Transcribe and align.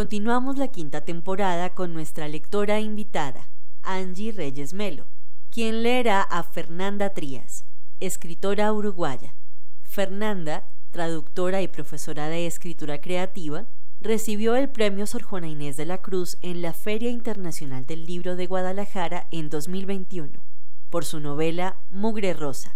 Continuamos 0.00 0.56
la 0.56 0.68
quinta 0.68 1.02
temporada 1.02 1.74
con 1.74 1.92
nuestra 1.92 2.26
lectora 2.26 2.80
invitada, 2.80 3.50
Angie 3.82 4.32
Reyes 4.32 4.72
Melo, 4.72 5.04
quien 5.50 5.82
leerá 5.82 6.22
a 6.22 6.42
Fernanda 6.42 7.10
Trías, 7.10 7.66
escritora 8.00 8.72
uruguaya. 8.72 9.34
Fernanda, 9.82 10.64
traductora 10.90 11.60
y 11.60 11.68
profesora 11.68 12.30
de 12.30 12.46
escritura 12.46 13.02
creativa, 13.02 13.66
recibió 14.00 14.56
el 14.56 14.70
premio 14.70 15.06
Sor 15.06 15.22
Juana 15.22 15.48
Inés 15.48 15.76
de 15.76 15.84
la 15.84 15.98
Cruz 15.98 16.38
en 16.40 16.62
la 16.62 16.72
Feria 16.72 17.10
Internacional 17.10 17.84
del 17.84 18.06
Libro 18.06 18.36
de 18.36 18.46
Guadalajara 18.46 19.28
en 19.30 19.50
2021 19.50 20.40
por 20.88 21.04
su 21.04 21.20
novela 21.20 21.76
Mugre 21.90 22.32
Rosa. 22.32 22.74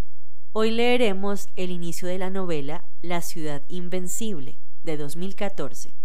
Hoy 0.53 0.73
leeremos 0.73 1.48
el 1.57 1.70
inicio 1.70 2.07
de 2.07 2.19
la 2.19 2.29
novela 2.29 2.85
La 3.01 3.23
ciudad 3.23 3.63
invencible 3.69 4.59
de 4.83 4.98
2014 4.98 6.04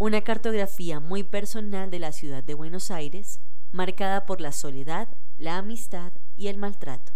una 0.00 0.22
cartografía 0.22 0.98
muy 0.98 1.22
personal 1.22 1.90
de 1.90 1.98
la 1.98 2.12
ciudad 2.12 2.42
de 2.42 2.54
Buenos 2.54 2.90
Aires, 2.90 3.38
marcada 3.70 4.24
por 4.24 4.40
la 4.40 4.50
soledad, 4.50 5.08
la 5.36 5.58
amistad 5.58 6.12
y 6.38 6.48
el 6.48 6.56
maltrato. 6.56 7.12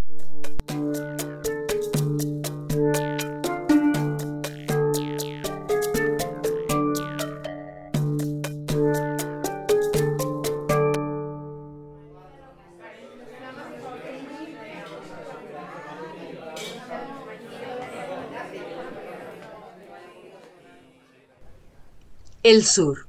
El 22.45 22.67
sur. 22.67 23.07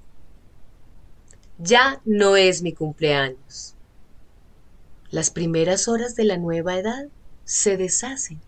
Ya 1.58 2.02
no 2.06 2.38
es 2.38 2.62
mi 2.62 2.72
cumpleaños. 2.72 3.76
Las 5.12 5.30
primeras 5.30 5.90
horas 5.90 6.16
de 6.16 6.24
la 6.24 6.38
nueva 6.38 6.78
edad 6.78 7.10
se 7.44 7.76
deshacen. 7.76 8.40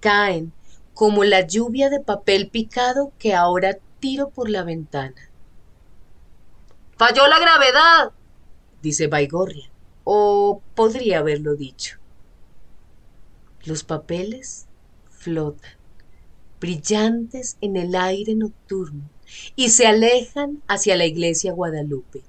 Caen 0.00 0.52
como 0.92 1.22
la 1.22 1.46
lluvia 1.46 1.88
de 1.88 2.00
papel 2.00 2.48
picado 2.50 3.12
que 3.20 3.32
ahora 3.32 3.78
tiro 4.00 4.30
por 4.30 4.50
la 4.50 4.64
ventana. 4.64 5.30
Falló 6.96 7.28
la 7.28 7.38
gravedad, 7.38 8.10
dice 8.82 9.06
Baigorria, 9.06 9.70
o 10.02 10.62
podría 10.74 11.20
haberlo 11.20 11.54
dicho. 11.54 11.98
Los 13.64 13.84
papeles 13.84 14.66
flotan, 15.10 15.70
brillantes 16.58 17.56
en 17.60 17.76
el 17.76 17.94
aire 17.94 18.34
nocturno 18.34 19.10
y 19.54 19.70
se 19.70 19.86
alejan 19.86 20.62
hacia 20.68 20.96
la 20.96 21.06
iglesia 21.06 21.52
Guadalupe. 21.52 22.22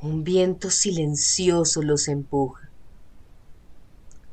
Un 0.00 0.24
viento 0.24 0.70
silencioso 0.70 1.82
los 1.82 2.08
empuja. 2.08 2.70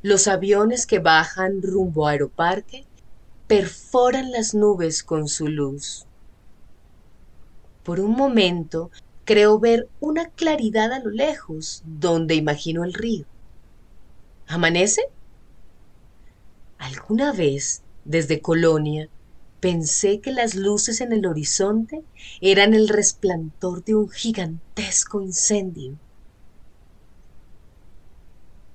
Los 0.02 0.28
aviones 0.28 0.86
que 0.86 0.98
bajan 0.98 1.62
rumbo 1.62 2.06
a 2.08 2.12
Aeroparque 2.12 2.84
perforan 3.46 4.32
las 4.32 4.54
nubes 4.54 5.02
con 5.02 5.28
su 5.28 5.48
luz. 5.48 6.06
Por 7.84 8.00
un 8.00 8.12
momento 8.12 8.90
creo 9.24 9.58
ver 9.58 9.88
una 10.00 10.26
claridad 10.30 10.92
a 10.92 11.00
lo 11.00 11.10
lejos, 11.10 11.82
donde 11.84 12.34
imagino 12.34 12.84
el 12.84 12.94
río. 12.94 13.26
¿Amanece? 14.46 15.02
Alguna 16.78 17.32
vez, 17.32 17.82
desde 18.04 18.40
Colonia, 18.40 19.08
Pensé 19.60 20.20
que 20.20 20.32
las 20.32 20.54
luces 20.54 21.00
en 21.02 21.12
el 21.12 21.26
horizonte 21.26 22.02
eran 22.40 22.72
el 22.72 22.88
resplandor 22.88 23.84
de 23.84 23.94
un 23.94 24.08
gigantesco 24.08 25.20
incendio. 25.20 25.96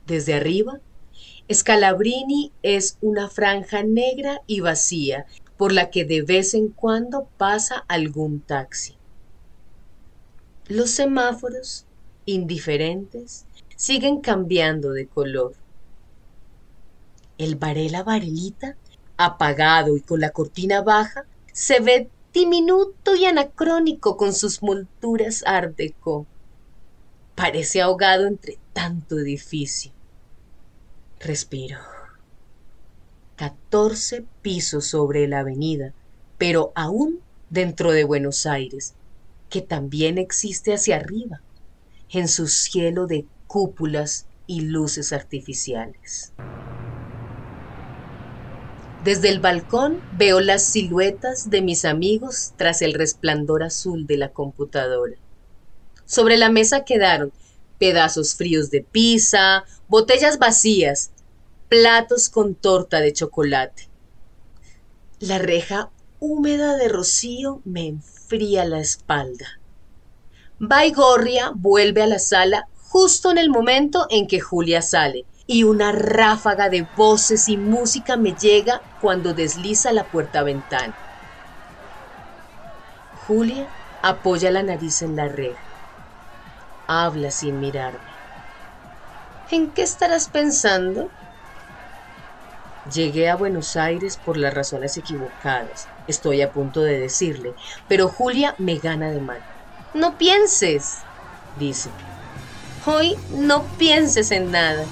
Desde 0.05 0.35
arriba, 0.35 0.79
Scalabrini 1.51 2.51
es 2.61 2.97
una 3.01 3.29
franja 3.29 3.81
negra 3.81 4.41
y 4.45 4.59
vacía 4.59 5.25
por 5.57 5.71
la 5.71 5.89
que 5.89 6.05
de 6.05 6.21
vez 6.21 6.53
en 6.53 6.69
cuando 6.69 7.27
pasa 7.37 7.83
algún 7.87 8.41
taxi. 8.41 8.95
Los 10.67 10.91
semáforos, 10.91 11.85
indiferentes, 12.25 13.45
siguen 13.75 14.21
cambiando 14.21 14.91
de 14.91 15.07
color. 15.07 15.53
El 17.37 17.55
Varela 17.55 18.03
Varelita 18.03 18.75
apagado 19.17 19.95
y 19.95 20.01
con 20.01 20.19
la 20.19 20.31
cortina 20.31 20.81
baja, 20.81 21.25
se 21.51 21.79
ve 21.79 22.09
diminuto 22.33 23.15
y 23.15 23.25
anacrónico 23.25 24.17
con 24.17 24.33
sus 24.33 24.61
molduras 24.61 25.43
art 25.45 25.79
Parece 27.35 27.81
ahogado 27.81 28.27
entre 28.27 28.57
tanto 28.73 29.19
edificio. 29.19 29.91
Respiro. 31.19 31.79
Catorce 33.35 34.25
pisos 34.41 34.87
sobre 34.87 35.27
la 35.27 35.39
avenida, 35.39 35.93
pero 36.37 36.71
aún 36.75 37.19
dentro 37.49 37.91
de 37.91 38.03
Buenos 38.03 38.45
Aires, 38.45 38.95
que 39.49 39.61
también 39.61 40.17
existe 40.17 40.73
hacia 40.73 40.97
arriba, 40.97 41.41
en 42.09 42.27
su 42.27 42.47
cielo 42.47 43.07
de 43.07 43.25
cúpulas 43.47 44.27
y 44.47 44.61
luces 44.61 45.13
artificiales. 45.13 46.33
Desde 49.05 49.29
el 49.29 49.39
balcón 49.39 50.01
veo 50.17 50.39
las 50.39 50.63
siluetas 50.63 51.51
de 51.51 51.61
mis 51.61 51.85
amigos 51.85 52.53
tras 52.57 52.81
el 52.81 52.95
resplandor 52.95 53.61
azul 53.61 54.07
de 54.07 54.17
la 54.17 54.29
computadora. 54.29 55.13
Sobre 56.07 56.37
la 56.37 56.49
mesa 56.49 56.85
quedaron 56.85 57.31
pedazos 57.77 58.33
fríos 58.33 58.71
de 58.71 58.81
pizza, 58.81 59.63
botellas 59.87 60.39
vacías, 60.39 61.11
platos 61.69 62.29
con 62.29 62.55
torta 62.55 62.99
de 62.99 63.13
chocolate. 63.13 63.89
La 65.19 65.37
reja 65.37 65.91
húmeda 66.19 66.75
de 66.75 66.87
rocío 66.87 67.61
me 67.63 67.85
enfría 67.85 68.65
la 68.65 68.79
espalda. 68.79 69.59
Baigorria 70.57 71.51
vuelve 71.53 72.01
a 72.01 72.07
la 72.07 72.17
sala 72.17 72.69
justo 72.75 73.29
en 73.29 73.37
el 73.37 73.51
momento 73.51 74.07
en 74.09 74.25
que 74.25 74.39
Julia 74.39 74.81
sale 74.81 75.27
y 75.47 75.63
una 75.63 75.91
ráfaga 75.91 76.69
de 76.69 76.87
voces 76.95 77.49
y 77.49 77.57
música 77.57 78.17
me 78.17 78.33
llega 78.33 78.81
cuando 79.01 79.33
desliza 79.33 79.91
la 79.91 80.05
puerta 80.05 80.43
ventana. 80.43 80.95
Julia 83.27 83.67
apoya 84.01 84.51
la 84.51 84.63
nariz 84.63 85.01
en 85.01 85.15
la 85.15 85.27
reja. 85.27 85.59
Habla 86.87 87.31
sin 87.31 87.59
mirarme. 87.59 87.99
¿En 89.51 89.69
qué 89.71 89.83
estarás 89.83 90.27
pensando? 90.27 91.09
Llegué 92.91 93.29
a 93.29 93.35
Buenos 93.35 93.77
Aires 93.77 94.17
por 94.17 94.37
las 94.37 94.53
razones 94.53 94.95
equivocadas, 94.97 95.87
estoy 96.07 96.43
a 96.43 96.51
punto 96.51 96.81
de 96.81 96.99
decirle, 96.99 97.55
pero 97.87 98.09
Julia 98.09 98.53
me 98.59 98.77
gana 98.77 99.09
de 99.09 99.19
mano. 99.19 99.43
No 99.95 100.19
pienses, 100.19 100.99
dice. 101.57 101.89
Hoy 102.85 103.17
no 103.31 103.63
pienses 103.79 104.29
en 104.29 104.51
nada. 104.51 104.85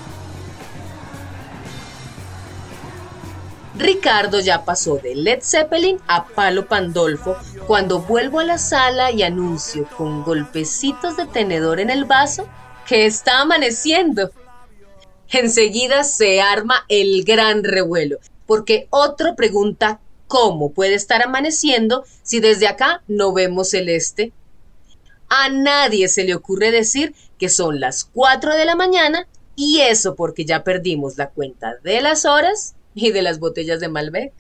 Ricardo 3.76 4.40
ya 4.40 4.66
pasó 4.66 4.98
de 4.98 5.16
Led 5.16 5.42
Zeppelin 5.42 5.98
a 6.08 6.28
Palo 6.28 6.68
Pandolfo 6.68 7.36
cuando 7.66 8.02
vuelvo 8.02 8.40
a 8.40 8.44
la 8.44 8.60
sala 8.60 9.12
y 9.12 9.24
anuncio 9.24 9.88
con 9.98 10.24
golpecitos 10.24 11.18
de 11.18 11.26
tenedor 11.26 11.80
en 11.80 11.90
el 11.90 12.06
vaso 12.06 12.48
que 12.88 13.06
está 13.06 13.42
amaneciendo. 13.42 14.32
enseguida 15.30 16.04
se 16.04 16.42
arma 16.42 16.86
el 16.90 17.24
gran 17.24 17.64
revuelo, 17.64 18.20
porque 18.46 18.88
otro 18.92 19.36
pregunta 19.36 20.00
cómo 20.28 20.72
puede 20.72 20.94
estar 20.94 21.24
amaneciendo 21.24 22.04
si 22.22 22.40
desde 22.40 22.68
acá 22.68 23.02
no 23.08 23.34
vemos 23.34 23.74
el 23.74 23.90
este. 23.90 24.32
A 25.30 25.50
nadie 25.50 26.10
se 26.10 26.24
le 26.24 26.36
ocurre 26.36 26.70
decir 26.70 27.16
que 27.40 27.50
son 27.50 27.80
las 27.80 28.04
4 28.04 28.54
de 28.56 28.66
la 28.66 28.76
mañana 28.76 29.28
y 29.56 29.80
eso 29.80 30.14
porque 30.14 30.46
ya 30.46 30.64
perdimos 30.64 31.18
la 31.18 31.30
cuenta 31.30 31.78
de 31.84 32.02
las 32.02 32.26
horas 32.26 32.76
y 32.96 33.12
de 33.12 33.22
las 33.22 33.40
botellas 33.40 33.80
de 33.80 33.90
Malbec. 33.90 34.34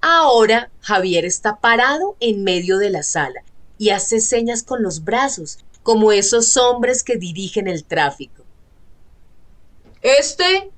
Ahora 0.00 0.70
Javier 0.80 1.24
está 1.24 1.60
parado 1.60 2.16
en 2.20 2.42
medio 2.42 2.78
de 2.78 2.90
la 2.90 3.02
sala 3.02 3.42
y 3.78 3.90
hace 3.90 4.20
señas 4.20 4.62
con 4.62 4.82
los 4.82 5.04
brazos, 5.04 5.58
como 5.82 6.12
esos 6.12 6.56
hombres 6.56 7.02
que 7.02 7.16
dirigen 7.16 7.68
el 7.68 7.84
tráfico. 7.84 8.44
Este, 10.02 10.70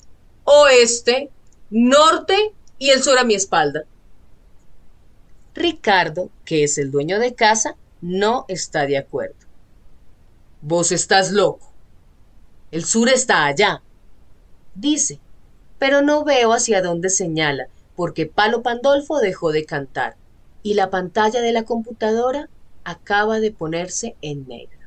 oeste, 0.45 1.31
norte 1.71 2.53
y 2.79 2.91
el 2.91 3.03
sur 3.03 3.19
a 3.19 3.25
mi 3.25 3.35
espalda. 3.35 3.85
Ricardo, 5.55 6.31
que 6.45 6.65
es 6.65 6.79
el 6.79 6.91
dueño 6.91 7.19
de 7.19 7.35
casa, 7.35 7.77
no 8.01 8.45
está 8.49 8.87
de 8.87 8.99
acuerdo. 8.99 9.37
Vos 10.61 10.93
estás 10.93 11.31
loco. 11.31 11.73
El 12.71 12.85
sur 12.85 13.09
está 13.09 13.45
allá, 13.45 13.83
dice, 14.75 15.21
pero 15.83 16.01
no 16.01 16.23
veo 16.23 16.53
hacia 16.53 16.81
dónde 16.81 17.11
señala, 17.11 17.67
porque 17.97 18.27
Palo 18.27 18.63
Pandolfo 18.63 19.19
dejó 19.19 19.51
de 19.51 19.65
cantar 19.65 20.15
y 20.63 20.75
la 20.75 20.91
pantalla 20.91 21.41
de 21.41 21.51
la 21.51 21.65
computadora 21.65 22.49
acaba 22.85 23.41
de 23.41 23.51
ponerse 23.51 24.15
en 24.23 24.47
negro. 24.47 24.79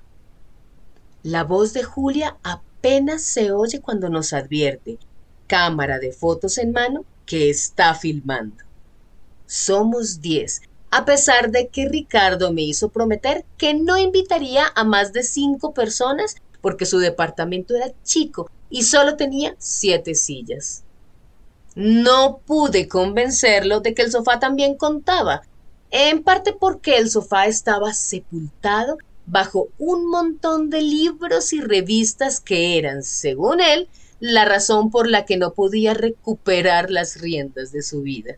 La 1.22 1.44
voz 1.44 1.74
de 1.74 1.84
Julia 1.84 2.38
apenas 2.44 3.24
se 3.24 3.52
oye 3.52 3.82
cuando 3.82 4.08
nos 4.08 4.32
advierte, 4.32 4.98
cámara 5.48 6.00
de 6.00 6.14
fotos 6.14 6.58
en 6.58 6.72
mano, 6.72 7.04
que 7.26 7.50
está 7.50 7.94
filmando. 7.94 8.64
Somos 9.48 10.22
diez, 10.22 10.62
a 10.92 11.04
pesar 11.04 11.52
de 11.52 11.68
que 11.68 11.90
Ricardo 11.90 12.54
me 12.54 12.62
hizo 12.62 12.88
prometer 12.88 13.44
que 13.58 13.74
no 13.74 13.98
invitaría 13.98 14.72
a 14.74 14.86
más 14.86 15.12
de 15.12 15.24
cinco 15.24 15.74
personas 15.74 16.36
porque 16.62 16.86
su 16.86 17.00
departamento 17.00 17.76
era 17.76 17.92
chico 18.06 18.50
y 18.70 18.84
solo 18.84 19.18
tenía 19.18 19.56
siete 19.58 20.16
sillas. 20.16 20.85
No 21.76 22.40
pude 22.46 22.88
convencerlo 22.88 23.82
de 23.82 23.94
que 23.94 24.02
el 24.02 24.12
sofá 24.12 24.40
también 24.40 24.76
contaba, 24.76 25.42
en 25.92 26.24
parte 26.24 26.54
porque 26.54 26.98
el 26.98 27.10
sofá 27.10 27.48
estaba 27.48 27.94
sepultado 27.94 28.98
bajo 29.26 29.68
un 29.78 30.10
montón 30.10 30.70
de 30.70 30.82
libros 30.82 31.52
y 31.52 31.60
revistas 31.60 32.40
que 32.40 32.78
eran, 32.78 33.04
según 33.04 33.60
él, 33.60 33.90
la 34.20 34.46
razón 34.46 34.90
por 34.90 35.10
la 35.10 35.26
que 35.26 35.38
no 35.38 35.54
podía 35.54 35.94
recuperar 35.94 36.90
las 36.90 37.20
riendas 37.20 37.72
de 37.72 37.82
su 37.82 38.02
vida. 38.02 38.38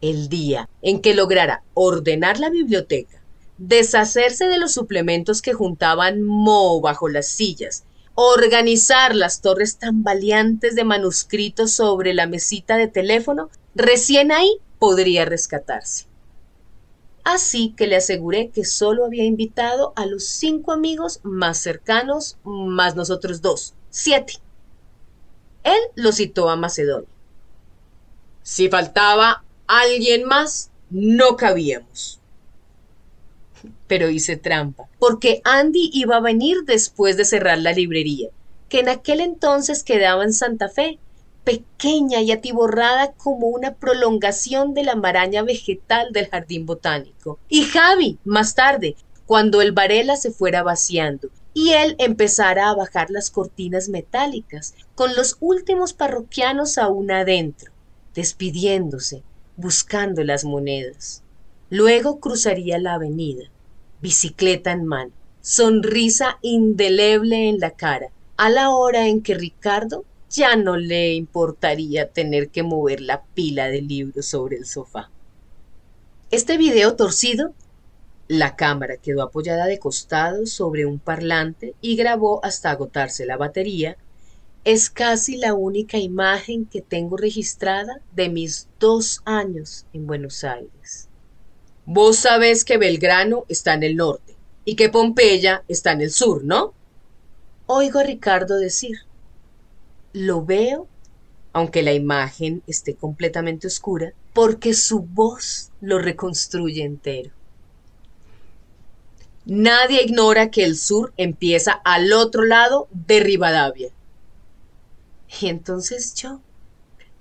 El 0.00 0.28
día 0.28 0.68
en 0.82 1.00
que 1.00 1.14
lograra 1.14 1.62
ordenar 1.74 2.40
la 2.40 2.50
biblioteca, 2.50 3.22
deshacerse 3.58 4.46
de 4.46 4.58
los 4.58 4.72
suplementos 4.72 5.42
que 5.42 5.52
juntaban 5.52 6.22
moho 6.22 6.80
bajo 6.80 7.08
las 7.08 7.28
sillas, 7.28 7.84
organizar 8.14 9.14
las 9.14 9.40
torres 9.40 9.78
tambaleantes 9.78 10.74
de 10.74 10.84
manuscritos 10.84 11.72
sobre 11.72 12.14
la 12.14 12.26
mesita 12.26 12.76
de 12.76 12.88
teléfono, 12.88 13.50
recién 13.74 14.32
ahí 14.32 14.58
podría 14.78 15.24
rescatarse. 15.24 16.06
Así 17.24 17.74
que 17.76 17.86
le 17.86 17.96
aseguré 17.96 18.50
que 18.50 18.64
solo 18.64 19.04
había 19.04 19.24
invitado 19.24 19.92
a 19.96 20.06
los 20.06 20.24
cinco 20.24 20.72
amigos 20.72 21.20
más 21.22 21.58
cercanos, 21.58 22.38
más 22.44 22.96
nosotros 22.96 23.42
dos, 23.42 23.74
siete. 23.90 24.34
Él 25.62 25.80
lo 25.94 26.12
citó 26.12 26.48
a 26.48 26.56
Macedonia. 26.56 27.08
Si 28.42 28.68
faltaba 28.68 29.44
alguien 29.66 30.24
más, 30.24 30.70
no 30.90 31.36
cabíamos 31.36 32.19
pero 33.90 34.08
hice 34.08 34.36
trampa, 34.36 34.88
porque 35.00 35.40
Andy 35.42 35.90
iba 35.92 36.18
a 36.18 36.20
venir 36.20 36.58
después 36.64 37.16
de 37.16 37.24
cerrar 37.24 37.58
la 37.58 37.72
librería, 37.72 38.28
que 38.68 38.78
en 38.78 38.88
aquel 38.88 39.18
entonces 39.18 39.82
quedaba 39.82 40.22
en 40.22 40.32
Santa 40.32 40.68
Fe, 40.68 41.00
pequeña 41.42 42.20
y 42.20 42.30
atiborrada 42.30 43.10
como 43.14 43.48
una 43.48 43.74
prolongación 43.74 44.74
de 44.74 44.84
la 44.84 44.94
maraña 44.94 45.42
vegetal 45.42 46.12
del 46.12 46.28
jardín 46.28 46.66
botánico. 46.66 47.40
Y 47.48 47.64
Javi, 47.64 48.20
más 48.24 48.54
tarde, 48.54 48.94
cuando 49.26 49.60
el 49.60 49.72
Varela 49.72 50.14
se 50.14 50.30
fuera 50.30 50.62
vaciando, 50.62 51.28
y 51.52 51.70
él 51.70 51.96
empezara 51.98 52.70
a 52.70 52.76
bajar 52.76 53.10
las 53.10 53.28
cortinas 53.32 53.88
metálicas, 53.88 54.76
con 54.94 55.16
los 55.16 55.36
últimos 55.40 55.94
parroquianos 55.94 56.78
aún 56.78 57.10
adentro, 57.10 57.72
despidiéndose, 58.14 59.24
buscando 59.56 60.22
las 60.22 60.44
monedas. 60.44 61.24
Luego 61.70 62.20
cruzaría 62.20 62.78
la 62.78 62.94
avenida, 62.94 63.50
bicicleta 64.00 64.72
en 64.72 64.86
mano, 64.86 65.12
sonrisa 65.40 66.38
indeleble 66.42 67.48
en 67.48 67.58
la 67.58 67.72
cara, 67.72 68.10
a 68.36 68.48
la 68.48 68.70
hora 68.70 69.06
en 69.08 69.22
que 69.22 69.34
Ricardo 69.34 70.04
ya 70.30 70.56
no 70.56 70.76
le 70.76 71.14
importaría 71.14 72.08
tener 72.08 72.48
que 72.48 72.62
mover 72.62 73.00
la 73.00 73.22
pila 73.22 73.68
de 73.68 73.82
libros 73.82 74.26
sobre 74.26 74.56
el 74.56 74.66
sofá. 74.66 75.10
Este 76.30 76.56
video 76.56 76.94
torcido, 76.94 77.52
la 78.28 78.54
cámara 78.54 78.96
quedó 78.96 79.22
apoyada 79.22 79.66
de 79.66 79.80
costado 79.80 80.46
sobre 80.46 80.86
un 80.86 81.00
parlante 81.00 81.74
y 81.80 81.96
grabó 81.96 82.44
hasta 82.44 82.70
agotarse 82.70 83.26
la 83.26 83.36
batería, 83.36 83.96
es 84.64 84.88
casi 84.88 85.36
la 85.36 85.54
única 85.54 85.98
imagen 85.98 86.66
que 86.66 86.80
tengo 86.80 87.16
registrada 87.16 88.00
de 88.14 88.28
mis 88.28 88.68
dos 88.78 89.20
años 89.24 89.86
en 89.92 90.06
Buenos 90.06 90.44
Aires. 90.44 91.09
Vos 91.92 92.18
sabés 92.18 92.64
que 92.64 92.78
Belgrano 92.78 93.46
está 93.48 93.74
en 93.74 93.82
el 93.82 93.96
norte 93.96 94.36
y 94.64 94.76
que 94.76 94.90
Pompeya 94.90 95.64
está 95.66 95.90
en 95.90 96.02
el 96.02 96.12
sur, 96.12 96.44
¿no? 96.44 96.72
Oigo 97.66 97.98
a 97.98 98.04
Ricardo 98.04 98.58
decir, 98.58 98.98
lo 100.12 100.44
veo, 100.44 100.86
aunque 101.52 101.82
la 101.82 101.92
imagen 101.92 102.62
esté 102.68 102.94
completamente 102.94 103.66
oscura, 103.66 104.12
porque 104.32 104.72
su 104.72 105.00
voz 105.00 105.72
lo 105.80 105.98
reconstruye 105.98 106.84
entero. 106.84 107.32
Nadie 109.44 110.04
ignora 110.04 110.52
que 110.52 110.62
el 110.62 110.76
sur 110.78 111.12
empieza 111.16 111.72
al 111.72 112.12
otro 112.12 112.44
lado 112.44 112.86
de 112.92 113.18
Rivadavia. 113.18 113.90
Y 115.40 115.48
entonces 115.48 116.14
yo, 116.14 116.40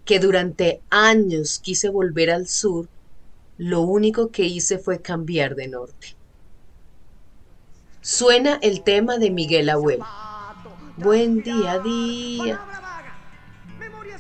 que 0.05 0.19
durante 0.19 0.79
años 0.91 1.57
quise 1.57 1.89
volver 1.89 2.29
al 2.29 2.47
sur, 2.47 2.87
lo 3.59 3.81
único 3.81 4.31
que 4.31 4.45
hice 4.45 4.79
fue 4.79 5.01
cambiar 5.01 5.53
de 5.53 5.67
norte. 5.67 6.15
Suena 7.99 8.57
el 8.61 8.83
tema 8.83 9.17
de 9.17 9.31
Miguel 9.31 9.69
Abuelo. 9.69 10.05
Buen 10.95 11.43
día, 11.43 11.77
día. 11.79 12.61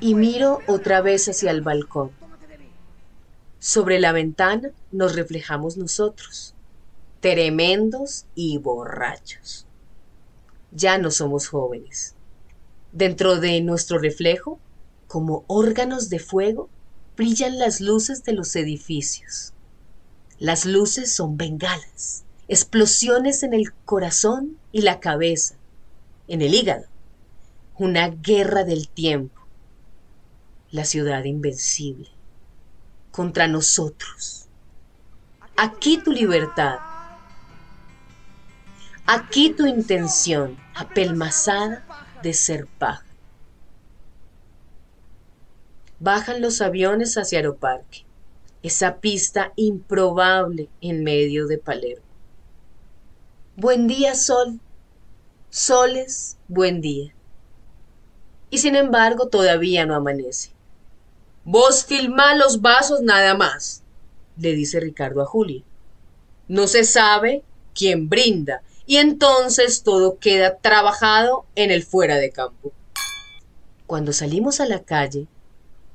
Y 0.01 0.13
miro 0.15 0.59
otra 0.67 0.99
vez 0.99 1.29
hacia 1.29 1.51
el 1.51 1.61
balcón. 1.61 2.11
Sobre 3.59 4.01
la 4.01 4.11
ventana 4.11 4.71
nos 4.91 5.15
reflejamos 5.15 5.77
nosotros, 5.77 6.53
tremendos 7.21 8.25
y 8.35 8.57
borrachos. 8.57 9.65
Ya 10.73 10.97
no 10.97 11.11
somos 11.11 11.47
jóvenes. 11.47 12.13
Dentro 12.91 13.39
de 13.39 13.61
nuestro 13.61 13.99
reflejo, 13.99 14.59
como 15.07 15.45
órganos 15.47 16.09
de 16.09 16.19
fuego, 16.19 16.67
brillan 17.19 17.59
las 17.59 17.81
luces 17.81 18.23
de 18.23 18.31
los 18.31 18.55
edificios. 18.55 19.51
Las 20.37 20.63
luces 20.65 21.13
son 21.13 21.35
bengalas, 21.35 22.23
explosiones 22.47 23.43
en 23.43 23.53
el 23.53 23.73
corazón 23.83 24.57
y 24.71 24.83
la 24.83 25.01
cabeza, 25.01 25.55
en 26.29 26.41
el 26.41 26.53
hígado. 26.53 26.85
Una 27.77 28.07
guerra 28.07 28.63
del 28.63 28.87
tiempo. 28.87 29.37
La 30.71 30.85
ciudad 30.85 31.25
invencible. 31.25 32.07
Contra 33.11 33.49
nosotros. 33.49 34.45
Aquí 35.57 35.97
tu 35.97 36.13
libertad. 36.13 36.77
Aquí 39.05 39.49
tu 39.49 39.65
intención 39.65 40.57
apelmazada 40.73 41.85
de 42.23 42.33
ser 42.33 42.65
paja. 42.65 43.08
Bajan 45.99 46.41
los 46.41 46.61
aviones 46.61 47.17
hacia 47.17 47.39
Aeroparque, 47.39 48.05
esa 48.63 48.97
pista 48.97 49.51
improbable 49.55 50.69
en 50.81 51.03
medio 51.03 51.47
de 51.47 51.57
Palermo. 51.57 52.05
Buen 53.55 53.87
día, 53.87 54.15
sol. 54.15 54.59
Soles, 55.49 56.37
buen 56.47 56.79
día. 56.79 57.13
Y 58.49 58.59
sin 58.59 58.75
embargo 58.75 59.27
todavía 59.27 59.85
no 59.85 59.95
amanece. 59.95 60.51
Vos 61.43 61.85
filmá 61.85 62.35
los 62.35 62.61
vasos 62.61 63.01
nada 63.01 63.35
más, 63.35 63.83
le 64.37 64.53
dice 64.53 64.79
Ricardo 64.79 65.21
a 65.21 65.25
Julia. 65.25 65.63
No 66.47 66.67
se 66.67 66.83
sabe 66.83 67.43
quién 67.73 68.09
brinda, 68.09 68.61
y 68.85 68.97
entonces 68.97 69.83
todo 69.83 70.17
queda 70.19 70.57
trabajado 70.57 71.45
en 71.55 71.71
el 71.71 71.83
fuera 71.83 72.15
de 72.15 72.31
campo. 72.31 72.71
Cuando 73.85 74.13
salimos 74.13 74.59
a 74.59 74.65
la 74.65 74.83
calle, 74.83 75.27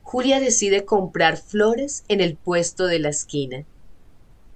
Julia 0.04 0.38
decide 0.38 0.84
comprar 0.84 1.38
flores 1.38 2.04
en 2.08 2.20
el 2.20 2.36
puesto 2.36 2.86
de 2.86 2.98
la 3.00 3.08
esquina. 3.08 3.64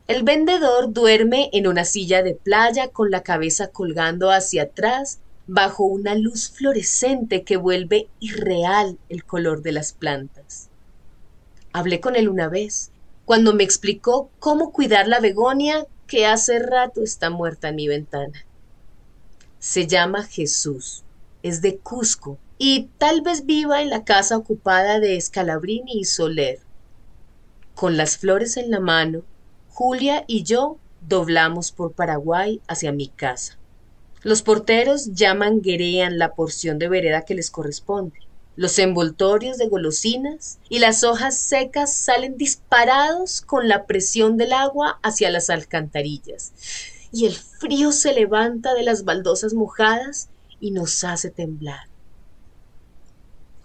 El 0.07 0.23
vendedor 0.23 0.93
duerme 0.93 1.49
en 1.53 1.67
una 1.67 1.85
silla 1.85 2.23
de 2.23 2.35
playa 2.35 2.89
con 2.89 3.11
la 3.11 3.23
cabeza 3.23 3.69
colgando 3.69 4.31
hacia 4.31 4.65
atrás 4.65 5.19
bajo 5.47 5.85
una 5.85 6.15
luz 6.15 6.51
fluorescente 6.51 7.43
que 7.43 7.57
vuelve 7.57 8.09
irreal 8.21 8.99
el 9.09 9.25
color 9.25 9.63
de 9.63 9.73
las 9.73 9.93
plantas. 9.93 10.69
Hablé 11.73 11.99
con 11.99 12.15
él 12.15 12.29
una 12.29 12.49
vez, 12.49 12.91
cuando 13.25 13.55
me 13.55 13.65
explicó 13.65 14.31
cómo 14.39 14.71
cuidar 14.71 15.09
la 15.09 15.19
begonia 15.19 15.87
que 16.07 16.27
hace 16.27 16.59
rato 16.59 17.03
está 17.03 17.31
muerta 17.31 17.71
en 17.71 17.77
mi 17.77 17.89
ventana. 17.89 18.45
Se 19.59 19.87
llama 19.87 20.25
Jesús, 20.25 21.05
es 21.43 21.63
de 21.63 21.79
Cusco 21.79 22.39
y 22.59 22.89
tal 22.99 23.23
vez 23.23 23.47
viva 23.47 23.81
en 23.81 23.89
la 23.89 24.05
casa 24.05 24.37
ocupada 24.37 24.99
de 24.99 25.21
Scalabrini 25.21 26.01
y 26.01 26.05
Soler. 26.05 26.59
Con 27.75 27.97
las 27.97 28.19
flores 28.19 28.57
en 28.57 28.71
la 28.71 28.81
mano, 28.81 29.23
Julia 29.71 30.25
y 30.27 30.43
yo 30.43 30.77
doblamos 31.01 31.71
por 31.71 31.93
Paraguay 31.93 32.61
hacia 32.67 32.91
mi 32.91 33.07
casa. 33.07 33.57
Los 34.23 34.43
porteros 34.43 35.13
ya 35.15 35.35
manguerean 35.35 36.19
la 36.19 36.35
porción 36.35 36.81
de 36.81 36.89
vereda 36.89 37.23
que 37.23 37.37
les 37.37 37.53
corresponde. 37.53 38.19
Los 38.57 38.81
envoltorios 38.81 39.57
de 39.59 39.69
golosinas 39.69 40.59
y 40.69 40.81
las 40.81 41.05
hojas 41.05 41.39
secas 41.39 41.95
salen 41.95 42.37
disparados 42.37 43.41
con 43.41 43.69
la 43.69 43.87
presión 43.87 44.37
del 44.37 44.53
agua 44.53 44.99
hacia 45.05 45.31
las 45.31 45.49
alcantarillas. 45.49 46.53
Y 47.13 47.27
el 47.27 47.35
frío 47.35 47.93
se 47.93 48.13
levanta 48.13 48.75
de 48.75 48.83
las 48.83 49.05
baldosas 49.05 49.55
mojadas 49.55 50.29
y 50.59 50.73
nos 50.73 51.05
hace 51.05 51.31
temblar. 51.31 51.87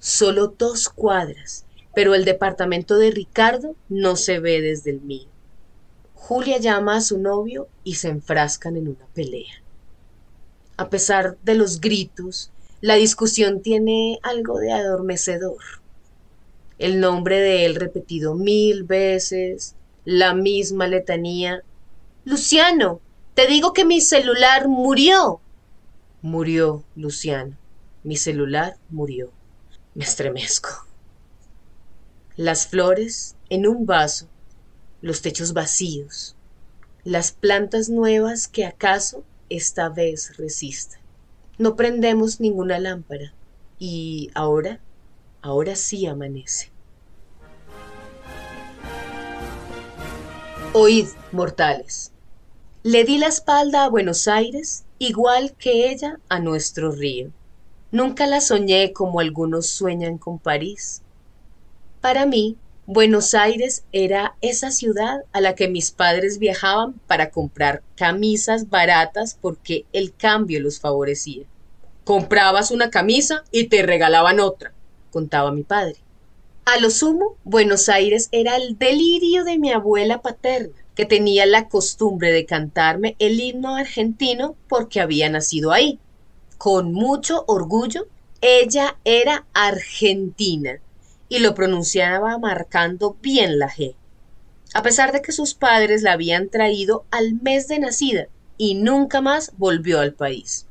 Solo 0.05 0.47
dos 0.47 0.89
cuadras, 0.89 1.63
pero 1.95 2.13
el 2.13 2.25
departamento 2.25 2.97
de 2.97 3.09
Ricardo 3.09 3.77
no 3.87 4.17
se 4.17 4.39
ve 4.39 4.59
desde 4.59 4.91
el 4.91 4.99
mío. 4.99 5.29
Julia 6.13 6.57
llama 6.57 6.97
a 6.97 7.01
su 7.01 7.19
novio 7.19 7.69
y 7.85 7.95
se 7.95 8.09
enfrascan 8.09 8.75
en 8.75 8.89
una 8.89 9.05
pelea. 9.13 9.63
A 10.75 10.89
pesar 10.89 11.37
de 11.43 11.55
los 11.55 11.79
gritos, 11.79 12.51
la 12.81 12.95
discusión 12.95 13.61
tiene 13.61 14.19
algo 14.23 14.59
de 14.59 14.73
adormecedor. 14.73 15.63
El 16.79 16.99
nombre 16.99 17.39
de 17.39 17.65
él 17.65 17.75
repetido 17.75 18.35
mil 18.35 18.83
veces, 18.83 19.73
la 20.03 20.33
misma 20.33 20.87
letanía. 20.87 21.63
Luciano, 22.25 22.99
te 23.35 23.47
digo 23.47 23.71
que 23.71 23.85
mi 23.85 24.01
celular 24.01 24.67
murió. 24.67 25.39
Murió, 26.21 26.83
Luciano. 26.97 27.55
Mi 28.03 28.17
celular 28.17 28.75
murió. 28.89 29.31
Me 29.95 30.03
estremezco. 30.05 30.69
Las 32.35 32.67
flores 32.67 33.35
en 33.49 33.67
un 33.67 33.85
vaso, 33.85 34.27
los 35.01 35.21
techos 35.21 35.53
vacíos, 35.53 36.35
las 37.03 37.31
plantas 37.31 37.89
nuevas 37.89 38.47
que 38.47 38.65
acaso 38.65 39.23
esta 39.49 39.89
vez 39.89 40.35
resista. 40.37 40.97
No 41.59 41.75
prendemos 41.75 42.39
ninguna 42.39 42.79
lámpara 42.79 43.33
y 43.77 44.31
ahora, 44.33 44.79
ahora 45.43 45.75
sí 45.75 46.07
amanece. 46.07 46.71
Oíd, 50.73 51.05
mortales. 51.31 52.11
Le 52.81 53.03
di 53.03 53.19
la 53.19 53.27
espalda 53.27 53.85
a 53.85 53.89
Buenos 53.89 54.27
Aires 54.27 54.85
igual 54.97 55.53
que 55.53 55.91
ella 55.91 56.19
a 56.29 56.39
nuestro 56.39 56.91
río. 56.91 57.31
Nunca 57.93 58.25
la 58.25 58.41
soñé 58.41 58.91
como 58.91 59.19
algunos 59.19 59.67
sueñan 59.67 60.17
con 60.17 60.39
París. 60.39 61.03
Para 62.01 62.25
mí, 62.25 62.57
Buenos 62.87 63.35
Aires 63.35 63.83
era 63.91 64.35
esa 64.41 64.71
ciudad 64.71 65.19
a 65.31 65.41
la 65.41 65.53
que 65.53 65.67
mis 65.67 65.91
padres 65.91 66.39
viajaban 66.39 66.93
para 67.05 67.29
comprar 67.29 67.83
camisas 67.95 68.71
baratas 68.71 69.37
porque 69.39 69.85
el 69.93 70.11
cambio 70.11 70.59
los 70.59 70.79
favorecía. 70.79 71.43
Comprabas 72.03 72.71
una 72.71 72.89
camisa 72.89 73.43
y 73.51 73.65
te 73.65 73.83
regalaban 73.83 74.39
otra, 74.39 74.73
contaba 75.11 75.51
mi 75.51 75.61
padre. 75.61 75.97
A 76.65 76.79
lo 76.79 76.89
sumo, 76.89 77.35
Buenos 77.43 77.89
Aires 77.89 78.27
era 78.31 78.55
el 78.55 78.75
delirio 78.79 79.43
de 79.43 79.59
mi 79.59 79.71
abuela 79.71 80.23
paterna, 80.23 80.73
que 80.95 81.05
tenía 81.05 81.45
la 81.45 81.69
costumbre 81.69 82.31
de 82.31 82.47
cantarme 82.47 83.15
el 83.19 83.39
himno 83.39 83.75
argentino 83.75 84.55
porque 84.67 84.99
había 84.99 85.29
nacido 85.29 85.71
ahí. 85.71 85.99
Con 86.57 86.93
mucho 86.93 87.43
orgullo, 87.47 88.05
ella 88.41 88.97
era 89.03 89.47
argentina 89.53 90.79
y 91.29 91.39
lo 91.39 91.55
pronunciaba 91.55 92.37
marcando 92.37 93.17
bien 93.21 93.59
la 93.59 93.69
G, 93.69 93.95
a 94.73 94.83
pesar 94.83 95.11
de 95.11 95.21
que 95.21 95.31
sus 95.31 95.55
padres 95.55 96.01
la 96.01 96.13
habían 96.13 96.49
traído 96.49 97.05
al 97.11 97.33
mes 97.41 97.67
de 97.67 97.79
nacida 97.79 98.27
y 98.57 98.75
nunca 98.75 99.21
más 99.21 99.51
volvió 99.57 99.99
al 99.99 100.13
país. 100.13 100.67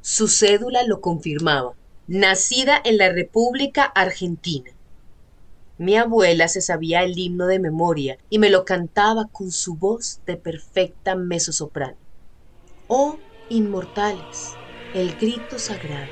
Su 0.00 0.28
cédula 0.28 0.84
lo 0.84 1.00
confirmaba, 1.00 1.72
nacida 2.06 2.80
en 2.84 2.98
la 2.98 3.10
República 3.10 3.84
Argentina. 3.84 4.70
Mi 5.76 5.96
abuela 5.96 6.48
se 6.48 6.60
sabía 6.60 7.02
el 7.02 7.18
himno 7.18 7.46
de 7.46 7.58
memoria 7.58 8.18
y 8.30 8.38
me 8.38 8.50
lo 8.50 8.64
cantaba 8.64 9.28
con 9.32 9.50
su 9.50 9.76
voz 9.76 10.20
de 10.26 10.36
perfecta 10.36 11.16
mezzosoprano. 11.16 11.96
Oh, 12.86 13.18
inmortales, 13.48 14.58
el 14.94 15.16
grito 15.16 15.58
sagrado. 15.58 16.06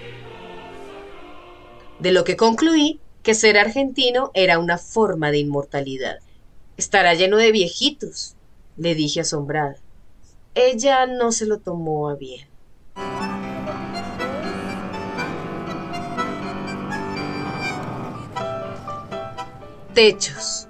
De 2.00 2.10
lo 2.10 2.24
que 2.24 2.36
concluí 2.36 3.00
que 3.22 3.34
ser 3.34 3.56
argentino 3.56 4.32
era 4.34 4.58
una 4.58 4.76
forma 4.76 5.30
de 5.30 5.38
inmortalidad. 5.38 6.18
Estará 6.76 7.14
lleno 7.14 7.36
de 7.36 7.52
viejitos, 7.52 8.34
le 8.76 8.96
dije 8.96 9.20
asombrada. 9.20 9.76
Ella 10.56 11.06
no 11.06 11.30
se 11.30 11.46
lo 11.46 11.58
tomó 11.58 12.08
a 12.08 12.16
bien. 12.16 12.48
Techos. 19.94 20.66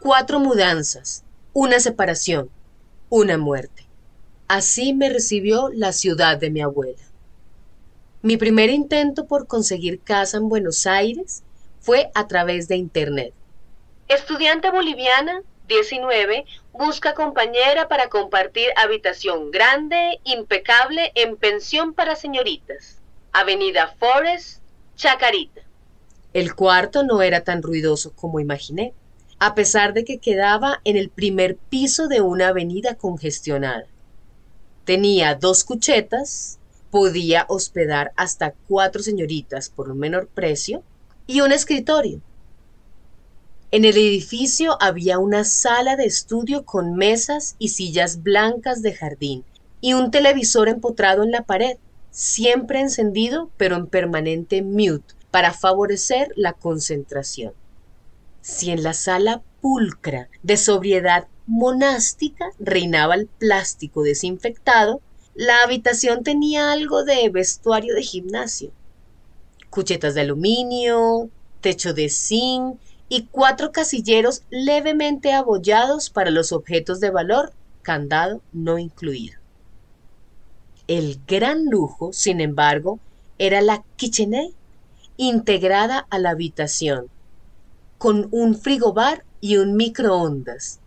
Cuatro 0.00 0.40
mudanzas, 0.40 1.24
una 1.52 1.78
separación, 1.78 2.48
una 3.10 3.36
muerte. 3.36 3.87
Así 4.48 4.94
me 4.94 5.10
recibió 5.10 5.68
la 5.68 5.92
ciudad 5.92 6.38
de 6.38 6.48
mi 6.50 6.62
abuela. 6.62 7.02
Mi 8.22 8.38
primer 8.38 8.70
intento 8.70 9.26
por 9.26 9.46
conseguir 9.46 10.00
casa 10.00 10.38
en 10.38 10.48
Buenos 10.48 10.86
Aires 10.86 11.42
fue 11.80 12.10
a 12.14 12.26
través 12.28 12.66
de 12.66 12.76
Internet. 12.76 13.34
Estudiante 14.08 14.70
boliviana, 14.70 15.42
19, 15.68 16.46
busca 16.72 17.12
compañera 17.12 17.88
para 17.88 18.08
compartir 18.08 18.68
habitación 18.76 19.50
grande, 19.50 20.18
impecable, 20.24 21.12
en 21.14 21.36
pensión 21.36 21.92
para 21.92 22.16
señoritas. 22.16 23.02
Avenida 23.32 23.94
Forest, 23.98 24.62
Chacarita. 24.96 25.60
El 26.32 26.54
cuarto 26.54 27.02
no 27.02 27.20
era 27.20 27.44
tan 27.44 27.62
ruidoso 27.62 28.14
como 28.16 28.40
imaginé, 28.40 28.94
a 29.38 29.54
pesar 29.54 29.92
de 29.92 30.06
que 30.06 30.18
quedaba 30.18 30.80
en 30.84 30.96
el 30.96 31.10
primer 31.10 31.56
piso 31.56 32.08
de 32.08 32.22
una 32.22 32.48
avenida 32.48 32.94
congestionada. 32.94 33.84
Tenía 34.88 35.34
dos 35.34 35.64
cuchetas, 35.64 36.58
podía 36.90 37.44
hospedar 37.50 38.14
hasta 38.16 38.54
cuatro 38.68 39.02
señoritas 39.02 39.68
por 39.68 39.90
un 39.90 39.98
menor 39.98 40.28
precio 40.28 40.82
y 41.26 41.42
un 41.42 41.52
escritorio. 41.52 42.22
En 43.70 43.84
el 43.84 43.98
edificio 43.98 44.78
había 44.80 45.18
una 45.18 45.44
sala 45.44 45.94
de 45.96 46.06
estudio 46.06 46.64
con 46.64 46.94
mesas 46.94 47.54
y 47.58 47.68
sillas 47.68 48.22
blancas 48.22 48.80
de 48.80 48.94
jardín 48.94 49.44
y 49.82 49.92
un 49.92 50.10
televisor 50.10 50.70
empotrado 50.70 51.22
en 51.22 51.32
la 51.32 51.42
pared, 51.42 51.76
siempre 52.10 52.80
encendido 52.80 53.50
pero 53.58 53.76
en 53.76 53.88
permanente 53.88 54.62
mute 54.62 55.14
para 55.30 55.52
favorecer 55.52 56.32
la 56.34 56.54
concentración. 56.54 57.52
Si 58.40 58.70
en 58.70 58.82
la 58.82 58.94
sala 58.94 59.42
pulcra 59.60 60.30
de 60.42 60.56
sobriedad 60.56 61.28
monástica 61.48 62.50
reinaba 62.58 63.14
el 63.14 63.26
plástico 63.26 64.02
desinfectado, 64.02 65.00
la 65.34 65.62
habitación 65.62 66.22
tenía 66.22 66.72
algo 66.72 67.04
de 67.04 67.28
vestuario 67.30 67.94
de 67.94 68.02
gimnasio. 68.02 68.70
Cuchetas 69.70 70.14
de 70.14 70.20
aluminio, 70.20 71.30
techo 71.62 71.94
de 71.94 72.10
zinc 72.10 72.78
y 73.08 73.28
cuatro 73.30 73.72
casilleros 73.72 74.42
levemente 74.50 75.32
abollados 75.32 76.10
para 76.10 76.30
los 76.30 76.52
objetos 76.52 77.00
de 77.00 77.10
valor, 77.10 77.54
candado 77.80 78.42
no 78.52 78.78
incluido. 78.78 79.38
El 80.86 81.18
gran 81.26 81.64
lujo, 81.64 82.12
sin 82.12 82.42
embargo, 82.42 83.00
era 83.38 83.62
la 83.62 83.84
kitchenette 83.96 84.54
integrada 85.16 86.06
a 86.10 86.18
la 86.18 86.30
habitación, 86.30 87.06
con 87.96 88.28
un 88.32 88.54
frigobar 88.54 89.24
y 89.40 89.56
un 89.56 89.76
microondas, 89.76 90.80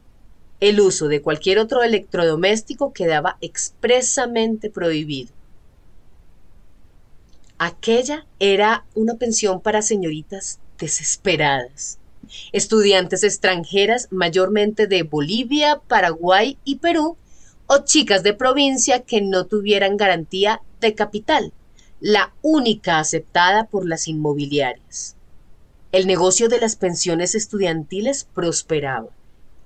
el 0.61 0.79
uso 0.79 1.07
de 1.07 1.23
cualquier 1.23 1.57
otro 1.57 1.81
electrodoméstico 1.81 2.93
quedaba 2.93 3.37
expresamente 3.41 4.69
prohibido. 4.69 5.33
Aquella 7.57 8.25
era 8.39 8.85
una 8.93 9.15
pensión 9.15 9.59
para 9.59 9.81
señoritas 9.81 10.59
desesperadas, 10.77 11.97
estudiantes 12.51 13.23
extranjeras 13.23 14.07
mayormente 14.11 14.85
de 14.85 15.01
Bolivia, 15.03 15.81
Paraguay 15.87 16.57
y 16.63 16.77
Perú, 16.77 17.17
o 17.65 17.79
chicas 17.79 18.21
de 18.21 18.33
provincia 18.33 19.01
que 19.01 19.21
no 19.21 19.45
tuvieran 19.45 19.97
garantía 19.97 20.61
de 20.79 20.93
capital, 20.93 21.53
la 21.99 22.33
única 22.43 22.99
aceptada 22.99 23.65
por 23.65 23.87
las 23.87 24.07
inmobiliarias. 24.07 25.15
El 25.91 26.05
negocio 26.05 26.49
de 26.49 26.59
las 26.59 26.75
pensiones 26.75 27.33
estudiantiles 27.33 28.27
prosperaba. 28.33 29.09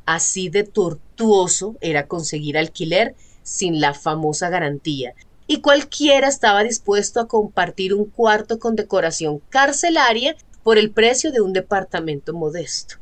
Así 0.06 0.50
de 0.50 0.64
tortuoso 0.64 1.76
era 1.82 2.08
conseguir 2.08 2.58
alquiler 2.58 3.16
sin 3.44 3.80
la 3.80 3.94
famosa 3.94 4.50
garantía, 4.50 5.14
y 5.48 5.62
cualquiera 5.62 6.28
estaba 6.28 6.64
dispuesto 6.64 7.20
a 7.20 7.28
compartir 7.28 7.94
un 7.94 8.06
cuarto 8.06 8.60
con 8.60 8.76
decoración 8.76 9.42
carcelaria 9.50 10.36
por 10.64 10.78
el 10.78 10.92
precio 10.92 11.32
de 11.32 11.42
un 11.42 11.54
departamento 11.54 12.34
modesto. 12.34 12.96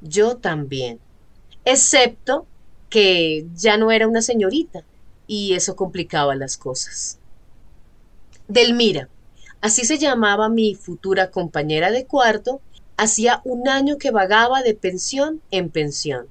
Yo 0.00 0.36
también, 0.36 0.98
excepto 1.64 2.46
que 2.88 3.46
ya 3.54 3.76
no 3.76 3.90
era 3.90 4.08
una 4.08 4.22
señorita, 4.22 4.84
y 5.26 5.54
eso 5.54 5.76
complicaba 5.76 6.34
las 6.34 6.56
cosas. 6.56 7.18
Delmira, 8.48 9.08
así 9.60 9.84
se 9.84 9.98
llamaba 9.98 10.48
mi 10.48 10.74
futura 10.74 11.30
compañera 11.30 11.90
de 11.90 12.06
cuarto, 12.06 12.60
hacía 12.96 13.42
un 13.44 13.68
año 13.68 13.98
que 13.98 14.10
vagaba 14.10 14.62
de 14.62 14.74
pensión 14.74 15.42
en 15.50 15.70
pensión. 15.70 16.28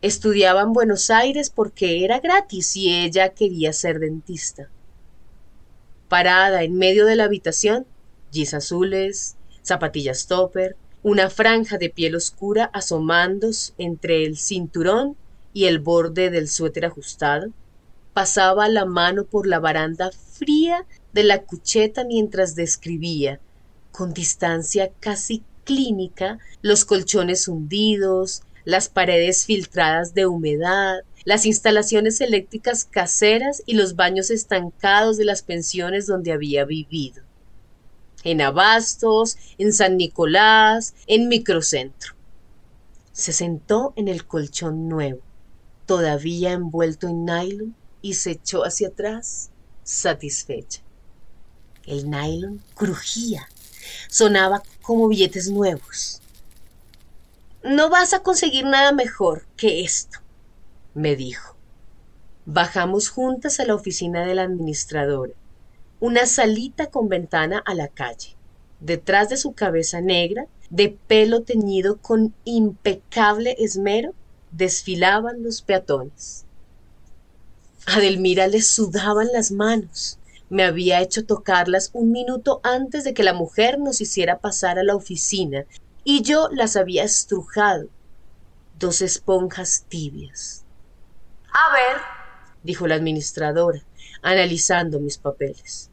Estudiaba 0.00 0.62
en 0.62 0.72
Buenos 0.72 1.10
Aires 1.10 1.50
porque 1.50 2.04
era 2.04 2.20
gratis 2.20 2.76
y 2.76 2.92
ella 2.92 3.28
quería 3.30 3.72
ser 3.72 4.00
dentista. 4.00 4.68
Parada 6.08 6.62
en 6.62 6.76
medio 6.76 7.06
de 7.06 7.16
la 7.16 7.24
habitación, 7.24 7.86
gis 8.32 8.54
azules, 8.54 9.36
zapatillas 9.62 10.26
topper, 10.26 10.76
una 11.02 11.30
franja 11.30 11.78
de 11.78 11.90
piel 11.90 12.14
oscura 12.16 12.64
asomándose 12.72 13.72
entre 13.78 14.24
el 14.24 14.36
cinturón 14.36 15.16
y 15.52 15.66
el 15.66 15.78
borde 15.78 16.30
del 16.30 16.48
suéter 16.48 16.86
ajustado, 16.86 17.48
pasaba 18.12 18.68
la 18.68 18.84
mano 18.84 19.24
por 19.24 19.46
la 19.46 19.58
baranda 19.58 20.10
fría 20.12 20.86
de 21.12 21.24
la 21.24 21.42
cucheta 21.42 22.04
mientras 22.04 22.54
describía, 22.54 23.40
con 23.92 24.12
distancia 24.12 24.90
casi 24.98 25.44
clínica, 25.64 26.38
los 26.60 26.84
colchones 26.84 27.46
hundidos, 27.46 28.42
las 28.64 28.88
paredes 28.88 29.44
filtradas 29.44 30.14
de 30.14 30.26
humedad, 30.26 31.00
las 31.24 31.46
instalaciones 31.46 32.20
eléctricas 32.20 32.84
caseras 32.84 33.62
y 33.66 33.74
los 33.74 33.94
baños 33.94 34.30
estancados 34.30 35.16
de 35.16 35.24
las 35.24 35.42
pensiones 35.42 36.06
donde 36.06 36.32
había 36.32 36.64
vivido. 36.64 37.22
En 38.24 38.40
Abastos, 38.40 39.36
en 39.58 39.72
San 39.72 39.96
Nicolás, 39.96 40.94
en 41.06 41.28
Microcentro. 41.28 42.14
Se 43.12 43.32
sentó 43.32 43.92
en 43.96 44.08
el 44.08 44.26
colchón 44.26 44.88
nuevo, 44.88 45.20
todavía 45.86 46.52
envuelto 46.52 47.08
en 47.08 47.24
nylon, 47.24 47.76
y 48.00 48.14
se 48.14 48.32
echó 48.32 48.64
hacia 48.64 48.88
atrás, 48.88 49.50
satisfecha. 49.84 50.82
El 51.84 52.10
nylon 52.10 52.62
crujía, 52.74 53.48
sonaba 54.08 54.62
como 54.80 55.08
billetes 55.08 55.50
nuevos. 55.50 56.20
No 57.62 57.90
vas 57.90 58.12
a 58.12 58.22
conseguir 58.22 58.64
nada 58.64 58.92
mejor 58.92 59.46
que 59.56 59.82
esto, 59.82 60.18
me 60.94 61.16
dijo. 61.16 61.56
Bajamos 62.44 63.08
juntas 63.08 63.60
a 63.60 63.64
la 63.64 63.74
oficina 63.74 64.26
de 64.26 64.34
la 64.34 64.42
administradora, 64.42 65.32
una 66.00 66.26
salita 66.26 66.90
con 66.90 67.08
ventana 67.08 67.62
a 67.64 67.74
la 67.74 67.86
calle. 67.88 68.36
Detrás 68.80 69.28
de 69.28 69.36
su 69.36 69.52
cabeza 69.52 70.00
negra, 70.00 70.46
de 70.70 70.88
pelo 71.06 71.42
teñido 71.42 71.98
con 71.98 72.34
impecable 72.44 73.54
esmero, 73.60 74.12
desfilaban 74.50 75.44
los 75.44 75.62
peatones. 75.62 76.44
A 77.86 78.00
Delmira 78.00 78.46
le 78.48 78.62
sudaban 78.62 79.28
las 79.32 79.50
manos. 79.50 80.18
Me 80.52 80.64
había 80.64 81.00
hecho 81.00 81.24
tocarlas 81.24 81.88
un 81.94 82.12
minuto 82.12 82.60
antes 82.62 83.04
de 83.04 83.14
que 83.14 83.22
la 83.22 83.32
mujer 83.32 83.78
nos 83.78 84.02
hiciera 84.02 84.38
pasar 84.38 84.78
a 84.78 84.82
la 84.82 84.94
oficina 84.94 85.64
y 86.04 86.20
yo 86.20 86.50
las 86.52 86.76
había 86.76 87.04
estrujado. 87.04 87.86
Dos 88.78 89.00
esponjas 89.00 89.86
tibias. 89.88 90.66
A 91.54 91.72
ver, 91.72 92.02
dijo 92.62 92.86
la 92.86 92.96
administradora, 92.96 93.82
analizando 94.20 95.00
mis 95.00 95.16
papeles. 95.16 95.88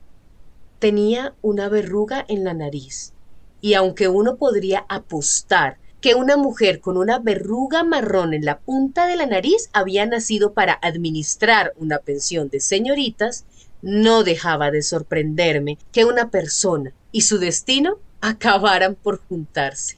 Tenía 0.80 1.34
una 1.42 1.70
verruga 1.70 2.26
en 2.28 2.44
la 2.44 2.54
nariz, 2.54 3.14
y 3.62 3.76
aunque 3.76 4.10
uno 4.10 4.36
podría 4.36 4.86
apostar 4.90 5.78
que 6.02 6.16
una 6.16 6.36
mujer 6.36 6.82
con 6.82 6.98
una 6.98 7.20
verruga 7.20 7.86
marrón 7.86 8.34
en 8.34 8.44
la 8.44 8.60
punta 8.60 9.08
de 9.08 9.16
la 9.16 9.26
nariz 9.26 9.70
había 9.72 10.06
nacido 10.06 10.52
para 10.52 10.78
administrar 10.82 11.72
una 11.78 12.00
pensión 12.00 12.50
de 12.50 12.60
señoritas, 12.60 13.46
no 13.82 14.24
dejaba 14.24 14.72
de 14.72 14.82
sorprenderme 14.82 15.78
que 15.92 16.06
una 16.06 16.30
persona 16.30 16.94
y 17.12 17.22
su 17.22 17.40
destino 17.40 17.98
acabaran 18.22 18.96
por 18.96 19.22
juntarse. 19.28 19.98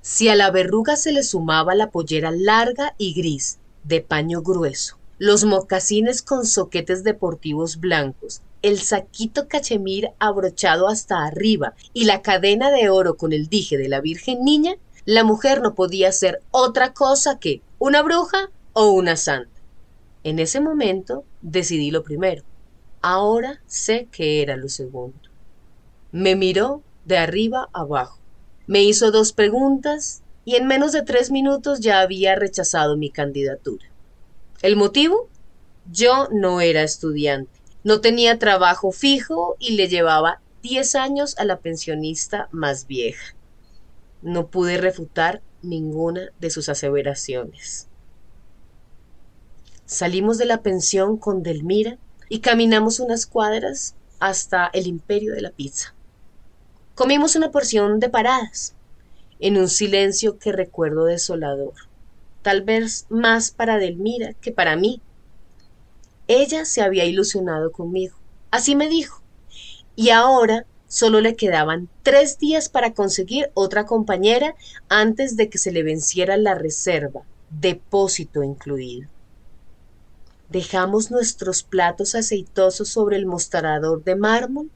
Si 0.00 0.28
a 0.28 0.34
la 0.34 0.50
verruga 0.50 0.96
se 0.96 1.12
le 1.12 1.22
sumaba 1.22 1.74
la 1.74 1.90
pollera 1.90 2.30
larga 2.30 2.94
y 2.98 3.14
gris, 3.14 3.58
de 3.84 4.00
paño 4.00 4.42
grueso, 4.42 4.96
los 5.18 5.44
mocasines 5.44 6.22
con 6.22 6.46
soquetes 6.46 7.04
deportivos 7.04 7.78
blancos, 7.78 8.42
el 8.62 8.80
saquito 8.80 9.48
cachemir 9.48 10.10
abrochado 10.18 10.88
hasta 10.88 11.24
arriba 11.24 11.74
y 11.92 12.04
la 12.04 12.22
cadena 12.22 12.70
de 12.70 12.90
oro 12.90 13.16
con 13.16 13.32
el 13.32 13.48
dije 13.48 13.76
de 13.76 13.88
la 13.88 14.00
Virgen 14.00 14.44
Niña, 14.44 14.76
la 15.04 15.24
mujer 15.24 15.60
no 15.62 15.74
podía 15.74 16.12
ser 16.12 16.42
otra 16.52 16.92
cosa 16.92 17.38
que 17.38 17.60
una 17.78 18.02
bruja 18.02 18.50
o 18.72 18.90
una 18.90 19.16
santa. 19.16 19.50
En 20.22 20.38
ese 20.38 20.60
momento 20.60 21.24
decidí 21.40 21.90
lo 21.90 22.04
primero. 22.04 22.44
Ahora 23.02 23.60
sé 23.66 24.08
que 24.10 24.42
era 24.42 24.56
lo 24.56 24.68
segundo. 24.68 25.18
Me 26.12 26.36
miró 26.36 26.82
de 27.04 27.18
arriba 27.18 27.68
abajo 27.72 28.22
me 28.66 28.82
hizo 28.84 29.10
dos 29.10 29.32
preguntas 29.32 30.22
y 30.44 30.56
en 30.56 30.66
menos 30.66 30.92
de 30.92 31.02
tres 31.02 31.30
minutos 31.30 31.80
ya 31.80 32.00
había 32.00 32.34
rechazado 32.36 32.96
mi 32.96 33.10
candidatura. 33.10 33.84
¿El 34.62 34.76
motivo? 34.76 35.28
Yo 35.90 36.28
no 36.32 36.60
era 36.60 36.82
estudiante, 36.82 37.50
no 37.82 38.00
tenía 38.00 38.38
trabajo 38.38 38.92
fijo 38.92 39.56
y 39.58 39.72
le 39.72 39.88
llevaba 39.88 40.40
diez 40.62 40.94
años 40.94 41.36
a 41.38 41.44
la 41.44 41.58
pensionista 41.58 42.48
más 42.52 42.86
vieja. 42.86 43.34
No 44.22 44.46
pude 44.46 44.78
refutar 44.78 45.42
ninguna 45.60 46.30
de 46.38 46.50
sus 46.50 46.68
aseveraciones. 46.68 47.88
Salimos 49.84 50.38
de 50.38 50.46
la 50.46 50.62
pensión 50.62 51.16
con 51.16 51.42
Delmira 51.42 51.98
y 52.32 52.40
caminamos 52.40 52.98
unas 52.98 53.26
cuadras 53.26 53.94
hasta 54.18 54.70
el 54.72 54.86
imperio 54.86 55.34
de 55.34 55.42
la 55.42 55.50
pizza. 55.50 55.94
Comimos 56.94 57.36
una 57.36 57.50
porción 57.50 58.00
de 58.00 58.08
paradas, 58.08 58.74
en 59.38 59.58
un 59.58 59.68
silencio 59.68 60.38
que 60.38 60.50
recuerdo 60.50 61.04
desolador, 61.04 61.74
tal 62.40 62.62
vez 62.62 63.04
más 63.10 63.50
para 63.50 63.76
Delmira 63.76 64.32
que 64.32 64.50
para 64.50 64.76
mí. 64.76 65.02
Ella 66.26 66.64
se 66.64 66.80
había 66.80 67.04
ilusionado 67.04 67.70
conmigo, 67.70 68.16
así 68.50 68.76
me 68.76 68.88
dijo, 68.88 69.20
y 69.94 70.08
ahora 70.08 70.64
solo 70.88 71.20
le 71.20 71.36
quedaban 71.36 71.90
tres 72.02 72.38
días 72.38 72.70
para 72.70 72.94
conseguir 72.94 73.50
otra 73.52 73.84
compañera 73.84 74.54
antes 74.88 75.36
de 75.36 75.50
que 75.50 75.58
se 75.58 75.70
le 75.70 75.82
venciera 75.82 76.38
la 76.38 76.54
reserva, 76.54 77.24
depósito 77.50 78.42
incluido. 78.42 79.10
Dejamos 80.52 81.10
nuestros 81.10 81.62
platos 81.62 82.14
aceitosos 82.14 82.86
sobre 82.86 83.16
el 83.16 83.24
mostrador 83.24 84.04
de 84.04 84.16
mármol 84.16 84.70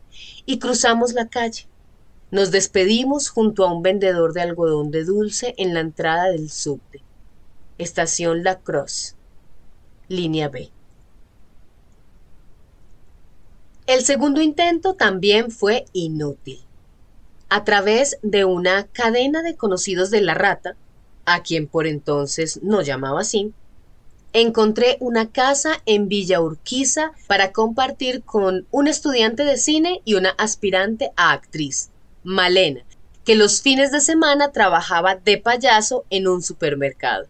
y 0.46 0.58
cruzamos 0.58 1.12
la 1.12 1.28
calle. 1.28 1.68
Nos 2.30 2.50
despedimos 2.50 3.28
junto 3.28 3.62
a 3.62 3.70
un 3.70 3.82
vendedor 3.82 4.32
de 4.32 4.40
algodón 4.40 4.90
de 4.90 5.04
dulce 5.04 5.54
en 5.58 5.74
la 5.74 5.80
entrada 5.80 6.30
del 6.30 6.48
subte. 6.48 7.02
Estación 7.76 8.42
La 8.42 8.58
Crosse. 8.58 9.16
Línea 10.08 10.48
B. 10.48 10.70
El 13.86 14.02
segundo 14.02 14.40
intento 14.40 14.94
también 14.94 15.50
fue 15.50 15.84
inútil. 15.92 16.60
A 17.50 17.64
través 17.64 18.16
de 18.22 18.46
una 18.46 18.86
cadena 18.86 19.42
de 19.42 19.56
conocidos 19.56 20.10
de 20.10 20.22
la 20.22 20.32
rata, 20.32 20.74
a 21.26 21.42
quien 21.42 21.66
por 21.66 21.86
entonces 21.86 22.62
no 22.62 22.80
llamaba 22.80 23.20
así, 23.20 23.52
encontré 24.32 24.96
una 25.00 25.30
casa 25.30 25.82
en 25.86 26.08
Villa 26.08 26.40
Urquiza 26.40 27.12
para 27.26 27.52
compartir 27.52 28.22
con 28.22 28.66
un 28.70 28.88
estudiante 28.88 29.44
de 29.44 29.56
cine 29.56 30.02
y 30.04 30.14
una 30.14 30.30
aspirante 30.30 31.10
a 31.16 31.32
actriz, 31.32 31.90
Malena, 32.22 32.82
que 33.24 33.34
los 33.34 33.62
fines 33.62 33.92
de 33.92 34.00
semana 34.00 34.52
trabajaba 34.52 35.16
de 35.16 35.38
payaso 35.38 36.04
en 36.10 36.28
un 36.28 36.42
supermercado. 36.42 37.26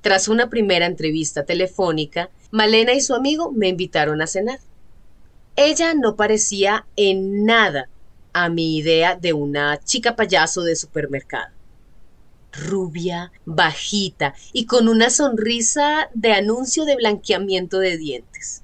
Tras 0.00 0.28
una 0.28 0.50
primera 0.50 0.86
entrevista 0.86 1.44
telefónica, 1.44 2.30
Malena 2.50 2.92
y 2.92 3.00
su 3.00 3.14
amigo 3.14 3.50
me 3.50 3.68
invitaron 3.68 4.22
a 4.22 4.26
cenar. 4.26 4.60
Ella 5.56 5.94
no 5.94 6.16
parecía 6.16 6.86
en 6.96 7.44
nada 7.44 7.88
a 8.32 8.48
mi 8.48 8.76
idea 8.76 9.16
de 9.16 9.32
una 9.32 9.80
chica 9.82 10.14
payaso 10.14 10.62
de 10.62 10.76
supermercado. 10.76 11.55
Rubia, 12.58 13.32
bajita 13.44 14.34
y 14.52 14.66
con 14.66 14.88
una 14.88 15.10
sonrisa 15.10 16.10
de 16.14 16.32
anuncio 16.32 16.84
de 16.84 16.96
blanqueamiento 16.96 17.78
de 17.78 17.96
dientes. 17.96 18.62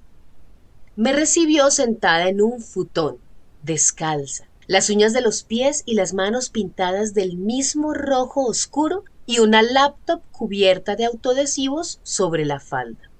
Me 0.97 1.13
recibió 1.13 1.71
sentada 1.71 2.29
en 2.29 2.43
un 2.43 2.61
futón, 2.61 3.19
descalza, 3.63 4.49
las 4.67 4.91
uñas 4.91 5.13
de 5.13 5.21
los 5.21 5.43
pies 5.43 5.83
y 5.87 5.95
las 5.95 6.15
manos 6.15 6.51
pintadas 6.51 7.15
del 7.15 7.37
mismo 7.37 7.95
rojo 7.95 8.45
oscuro 8.47 9.05
y 9.27 9.39
una 9.39 9.63
laptop 9.63 10.23
cubierta 10.33 10.97
de 10.97 11.07
autodesivos 11.07 12.01
sobre 12.03 12.45
la 12.45 12.61
falda. 12.61 13.11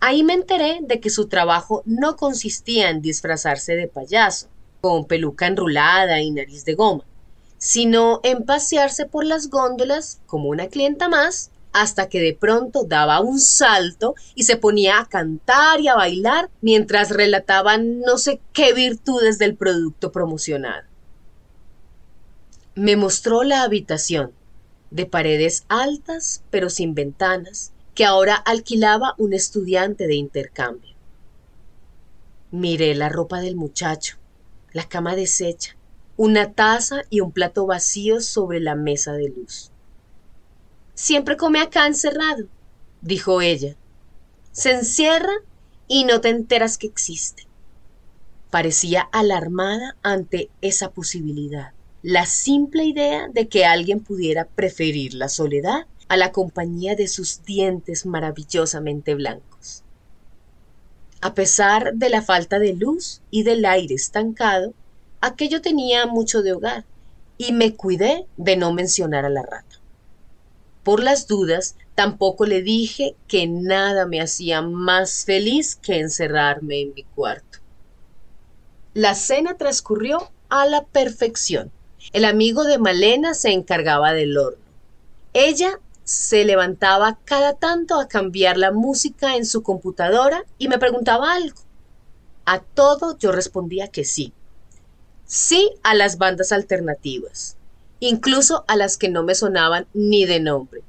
Ahí 0.00 0.22
me 0.22 0.34
enteré 0.34 0.78
de 0.82 1.00
que 1.00 1.10
su 1.10 1.26
trabajo 1.26 1.82
no 1.84 2.16
consistía 2.16 2.90
en 2.90 3.02
disfrazarse 3.02 3.74
de 3.74 3.88
payaso, 3.88 4.48
con 4.80 5.06
peluca 5.06 5.46
enrulada 5.46 6.20
y 6.20 6.30
nariz 6.30 6.64
de 6.64 6.74
goma, 6.74 7.04
sino 7.58 8.20
en 8.22 8.44
pasearse 8.44 9.06
por 9.06 9.24
las 9.24 9.48
góndolas 9.48 10.20
como 10.26 10.48
una 10.48 10.68
clienta 10.68 11.08
más, 11.08 11.50
hasta 11.72 12.08
que 12.08 12.20
de 12.20 12.32
pronto 12.32 12.84
daba 12.84 13.20
un 13.20 13.38
salto 13.38 14.14
y 14.34 14.44
se 14.44 14.56
ponía 14.56 14.98
a 14.98 15.08
cantar 15.08 15.80
y 15.80 15.88
a 15.88 15.94
bailar 15.94 16.48
mientras 16.62 17.10
relataba 17.10 17.76
no 17.76 18.16
sé 18.16 18.40
qué 18.54 18.72
virtudes 18.72 19.38
del 19.38 19.56
producto 19.56 20.10
promocionado. 20.10 20.84
Me 22.74 22.96
mostró 22.96 23.42
la 23.42 23.62
habitación, 23.62 24.32
de 24.90 25.04
paredes 25.04 25.64
altas 25.68 26.42
pero 26.50 26.70
sin 26.70 26.94
ventanas, 26.94 27.72
que 27.94 28.04
ahora 28.04 28.36
alquilaba 28.36 29.14
un 29.18 29.32
estudiante 29.32 30.06
de 30.06 30.14
intercambio. 30.14 30.94
Miré 32.50 32.94
la 32.94 33.08
ropa 33.08 33.40
del 33.40 33.56
muchacho, 33.56 34.16
la 34.72 34.88
cama 34.88 35.14
deshecha, 35.14 35.76
una 36.16 36.52
taza 36.52 37.02
y 37.10 37.20
un 37.20 37.32
plato 37.32 37.66
vacío 37.66 38.20
sobre 38.20 38.60
la 38.60 38.74
mesa 38.74 39.12
de 39.12 39.28
luz. 39.28 39.70
Siempre 40.94 41.36
come 41.36 41.60
acá 41.60 41.86
encerrado, 41.86 42.46
dijo 43.02 43.40
ella. 43.40 43.76
Se 44.52 44.72
encierra 44.72 45.34
y 45.88 46.04
no 46.04 46.20
te 46.20 46.30
enteras 46.30 46.78
que 46.78 46.86
existe. 46.86 47.46
Parecía 48.50 49.02
alarmada 49.12 49.96
ante 50.02 50.48
esa 50.62 50.90
posibilidad 50.90 51.72
la 52.06 52.24
simple 52.24 52.84
idea 52.84 53.26
de 53.26 53.48
que 53.48 53.64
alguien 53.64 53.98
pudiera 53.98 54.44
preferir 54.44 55.12
la 55.14 55.28
soledad 55.28 55.88
a 56.06 56.16
la 56.16 56.30
compañía 56.30 56.94
de 56.94 57.08
sus 57.08 57.42
dientes 57.44 58.06
maravillosamente 58.06 59.16
blancos. 59.16 59.82
A 61.20 61.34
pesar 61.34 61.94
de 61.94 62.08
la 62.08 62.22
falta 62.22 62.60
de 62.60 62.74
luz 62.74 63.22
y 63.32 63.42
del 63.42 63.64
aire 63.64 63.96
estancado, 63.96 64.72
aquello 65.20 65.60
tenía 65.60 66.06
mucho 66.06 66.42
de 66.42 66.52
hogar 66.52 66.84
y 67.38 67.52
me 67.52 67.74
cuidé 67.74 68.26
de 68.36 68.56
no 68.56 68.72
mencionar 68.72 69.24
a 69.24 69.30
la 69.30 69.42
rata. 69.42 69.76
Por 70.82 71.02
las 71.02 71.26
dudas, 71.26 71.74
tampoco 71.94 72.46
le 72.46 72.62
dije 72.62 73.16
que 73.26 73.46
nada 73.46 74.06
me 74.06 74.20
hacía 74.20 74.62
más 74.62 75.24
feliz 75.24 75.76
que 75.76 75.98
encerrarme 75.98 76.80
en 76.80 76.94
mi 76.94 77.02
cuarto. 77.02 77.58
La 78.94 79.14
cena 79.14 79.56
transcurrió 79.56 80.30
a 80.48 80.64
la 80.66 80.84
perfección. 80.84 81.72
El 82.12 82.24
amigo 82.24 82.64
de 82.64 82.78
Malena 82.78 83.34
se 83.34 83.50
encargaba 83.50 84.12
del 84.12 84.38
horno. 84.38 84.64
Ella 85.32 85.80
se 86.04 86.44
levantaba 86.44 87.18
cada 87.24 87.54
tanto 87.54 87.98
a 88.00 88.06
cambiar 88.06 88.56
la 88.56 88.70
música 88.70 89.34
en 89.34 89.44
su 89.44 89.64
computadora 89.64 90.44
y 90.56 90.68
me 90.68 90.78
preguntaba 90.78 91.34
algo. 91.34 91.58
A 92.44 92.60
todo 92.60 93.18
yo 93.18 93.32
respondía 93.32 93.88
que 93.88 94.04
sí. 94.04 94.32
Sí 95.26 95.72
a 95.82 95.94
las 95.94 96.18
bandas 96.18 96.52
alternativas, 96.52 97.56
incluso 98.00 98.64
a 98.68 98.76
las 98.76 98.96
que 98.96 99.08
no 99.08 99.22
me 99.22 99.34
sonaban 99.34 99.86
ni 99.92 100.24
de 100.24 100.40
nombre. 100.40 100.82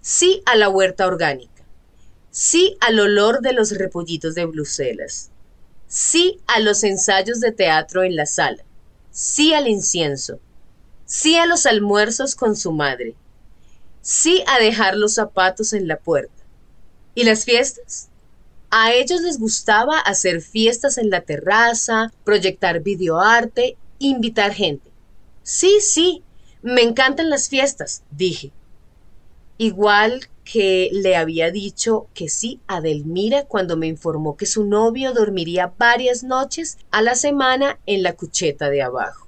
Sí 0.00 0.42
a 0.46 0.56
la 0.56 0.68
huerta 0.68 1.06
orgánica. 1.06 1.64
Sí 2.30 2.76
al 2.80 3.00
olor 3.00 3.40
de 3.40 3.52
los 3.52 3.72
repollitos 3.72 4.34
de 4.34 4.44
Bruselas. 4.44 5.30
Sí 5.88 6.40
a 6.46 6.60
los 6.60 6.84
ensayos 6.84 7.40
de 7.40 7.52
teatro 7.52 8.04
en 8.04 8.14
la 8.14 8.26
sala 8.26 8.62
sí 9.16 9.54
al 9.54 9.66
incienso, 9.66 10.38
sí 11.06 11.36
a 11.36 11.46
los 11.46 11.64
almuerzos 11.64 12.34
con 12.34 12.54
su 12.54 12.70
madre, 12.70 13.14
sí 14.02 14.44
a 14.46 14.58
dejar 14.58 14.94
los 14.94 15.14
zapatos 15.14 15.72
en 15.72 15.88
la 15.88 15.96
puerta. 15.96 16.44
¿Y 17.14 17.24
las 17.24 17.46
fiestas? 17.46 18.10
A 18.70 18.92
ellos 18.92 19.22
les 19.22 19.38
gustaba 19.38 19.98
hacer 19.98 20.40
fiestas 20.40 20.98
en 20.98 21.10
la 21.10 21.20
terraza, 21.20 22.12
proyectar 22.24 22.82
videoarte, 22.82 23.76
invitar 23.98 24.52
gente. 24.52 24.90
Sí, 25.42 25.78
sí, 25.80 26.24
me 26.62 26.82
encantan 26.82 27.30
las 27.30 27.48
fiestas, 27.48 28.02
dije. 28.10 28.52
Igual 29.58 30.28
que 30.44 30.90
le 30.92 31.16
había 31.16 31.50
dicho 31.50 32.08
que 32.12 32.28
sí 32.28 32.60
a 32.66 32.80
Delmira 32.80 33.44
cuando 33.44 33.76
me 33.76 33.86
informó 33.86 34.36
que 34.36 34.46
su 34.46 34.64
novio 34.64 35.12
dormiría 35.12 35.72
varias 35.78 36.22
noches 36.24 36.78
a 36.90 37.02
la 37.02 37.14
semana 37.14 37.78
en 37.86 38.02
la 38.02 38.14
cucheta 38.14 38.68
de 38.68 38.82
abajo. 38.82 39.26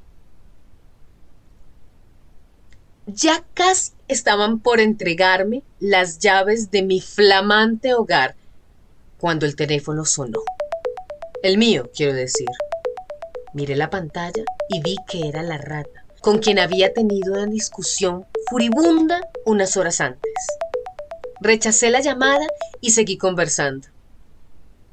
Ya 3.07 3.44
casi 3.55 3.92
estaban 4.07 4.61
por 4.61 4.81
entregarme 4.81 5.62
las 5.81 6.18
llaves 6.18 6.70
de 6.70 6.83
mi 6.83 7.01
flamante 7.01 7.94
hogar 7.94 8.37
cuando 9.18 9.46
el 9.46 9.57
teléfono 9.57 10.04
sonó. 10.04 10.40
El 11.42 11.59
mío, 11.59 11.90
quiero 11.94 12.14
decir. 12.14 12.48
Miré 13.52 13.76
la 13.76 13.90
pantalla 13.90 14.44
y 14.68 14.81
vi 14.81 14.96
que 15.07 15.28
era 15.28 15.42
la 15.42 15.59
rata, 15.59 16.04
con 16.20 16.38
quien 16.38 16.59
había 16.59 16.92
tenido 16.92 17.35
una 17.35 17.46
discusión 17.46 18.26
furibunda 18.48 19.20
unas 19.44 19.76
horas 19.76 20.00
antes. 20.00 20.33
Rechacé 21.40 21.90
la 21.90 22.00
llamada 22.00 22.46
y 22.81 22.90
seguí 22.90 23.16
conversando. 23.16 23.88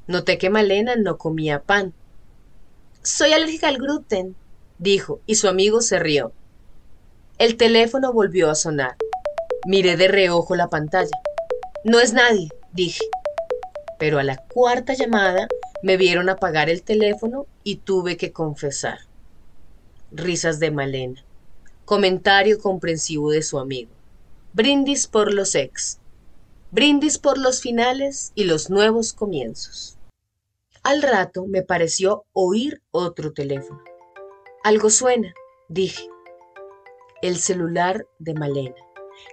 Noté 0.06 0.38
que 0.38 0.50
Malena 0.50 0.94
no 0.96 1.18
comía 1.18 1.60
pan. 1.60 1.92
Soy 3.02 3.32
alérgica 3.32 3.68
al 3.68 3.78
gluten, 3.78 4.36
dijo, 4.78 5.20
y 5.26 5.36
su 5.36 5.48
amigo 5.48 5.80
se 5.80 5.98
rió. 5.98 6.32
El 7.38 7.56
teléfono 7.56 8.12
volvió 8.12 8.50
a 8.50 8.54
sonar. 8.54 8.96
Miré 9.66 9.96
de 9.96 10.08
reojo 10.08 10.56
la 10.56 10.68
pantalla. 10.68 11.18
No 11.84 12.00
es 12.00 12.12
nadie, 12.12 12.48
dije. 12.72 13.04
Pero 13.98 14.18
a 14.18 14.22
la 14.22 14.36
cuarta 14.36 14.94
llamada 14.94 15.48
me 15.82 15.96
vieron 15.96 16.28
apagar 16.28 16.68
el 16.68 16.82
teléfono 16.82 17.46
y 17.64 17.76
tuve 17.76 18.16
que 18.16 18.32
confesar. 18.32 18.98
Risas 20.10 20.60
de 20.60 20.70
Malena. 20.70 21.24
Comentario 21.84 22.58
comprensivo 22.58 23.30
de 23.30 23.42
su 23.42 23.58
amigo. 23.58 23.90
Brindis 24.52 25.06
por 25.06 25.32
los 25.32 25.54
ex. 25.54 25.98
Brindis 26.70 27.18
por 27.18 27.38
los 27.38 27.60
finales 27.60 28.32
y 28.34 28.44
los 28.44 28.70
nuevos 28.70 29.12
comienzos. 29.12 29.96
Al 30.82 31.02
rato 31.02 31.46
me 31.46 31.62
pareció 31.62 32.24
oír 32.32 32.80
otro 32.90 33.32
teléfono. 33.32 33.82
Algo 34.62 34.90
suena, 34.90 35.34
dije. 35.68 36.08
El 37.22 37.38
celular 37.38 38.06
de 38.18 38.34
Malena, 38.34 38.76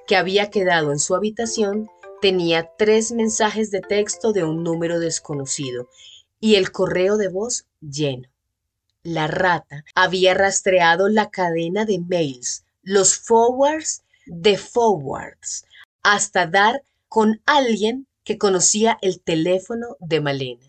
que 0.08 0.16
había 0.16 0.50
quedado 0.50 0.92
en 0.92 1.00
su 1.00 1.16
habitación, 1.16 1.90
tenía 2.24 2.72
tres 2.78 3.12
mensajes 3.12 3.70
de 3.70 3.82
texto 3.82 4.32
de 4.32 4.46
un 4.46 4.64
número 4.64 4.98
desconocido 4.98 5.90
y 6.40 6.56
el 6.56 6.72
correo 6.72 7.18
de 7.18 7.28
voz 7.28 7.66
lleno. 7.82 8.30
La 9.04 9.28
rata 9.28 9.84
había 9.94 10.34
rastreado 10.34 11.10
la 11.10 11.30
cadena 11.32 11.84
de 11.84 12.00
mails, 12.00 12.64
los 12.82 13.18
forwards 13.18 14.04
de 14.26 14.58
forwards, 14.58 15.66
hasta 16.02 16.48
dar 16.48 16.86
con 17.10 17.42
alguien 17.46 18.08
que 18.24 18.38
conocía 18.38 18.98
el 19.02 19.20
teléfono 19.20 19.98
de 20.00 20.22
Malena. 20.22 20.68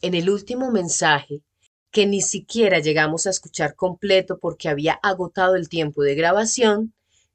En 0.00 0.14
el 0.14 0.30
último 0.30 0.70
mensaje, 0.70 1.42
que 1.90 2.06
ni 2.06 2.22
siquiera 2.22 2.78
llegamos 2.78 3.26
a 3.26 3.30
escuchar 3.30 3.74
completo 3.74 4.38
porque 4.38 4.70
había 4.70 4.94
agotado 5.02 5.54
el 5.54 5.68
tiempo 5.68 6.02
de 6.02 6.14
grabación, 6.14 6.94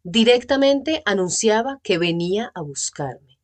directamente 0.09 1.01
anunciaba 1.03 1.81
que 1.83 1.97
venía 1.97 2.49
a 2.55 2.61
buscarme. 2.61 3.37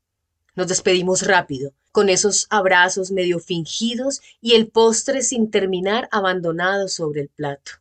Nos 0.56 0.69
despedimos 0.69 1.23
rápido, 1.23 1.73
con 1.91 2.08
esos 2.08 2.47
abrazos 2.49 3.12
medio 3.12 3.39
fingidos 3.39 4.21
y 4.39 4.54
el 4.54 4.69
postre 4.69 5.23
sin 5.23 5.52
terminar 5.52 6.08
abandonado 6.10 6.88
sobre 6.88 7.19
el 7.19 7.28
plato. 7.28 7.73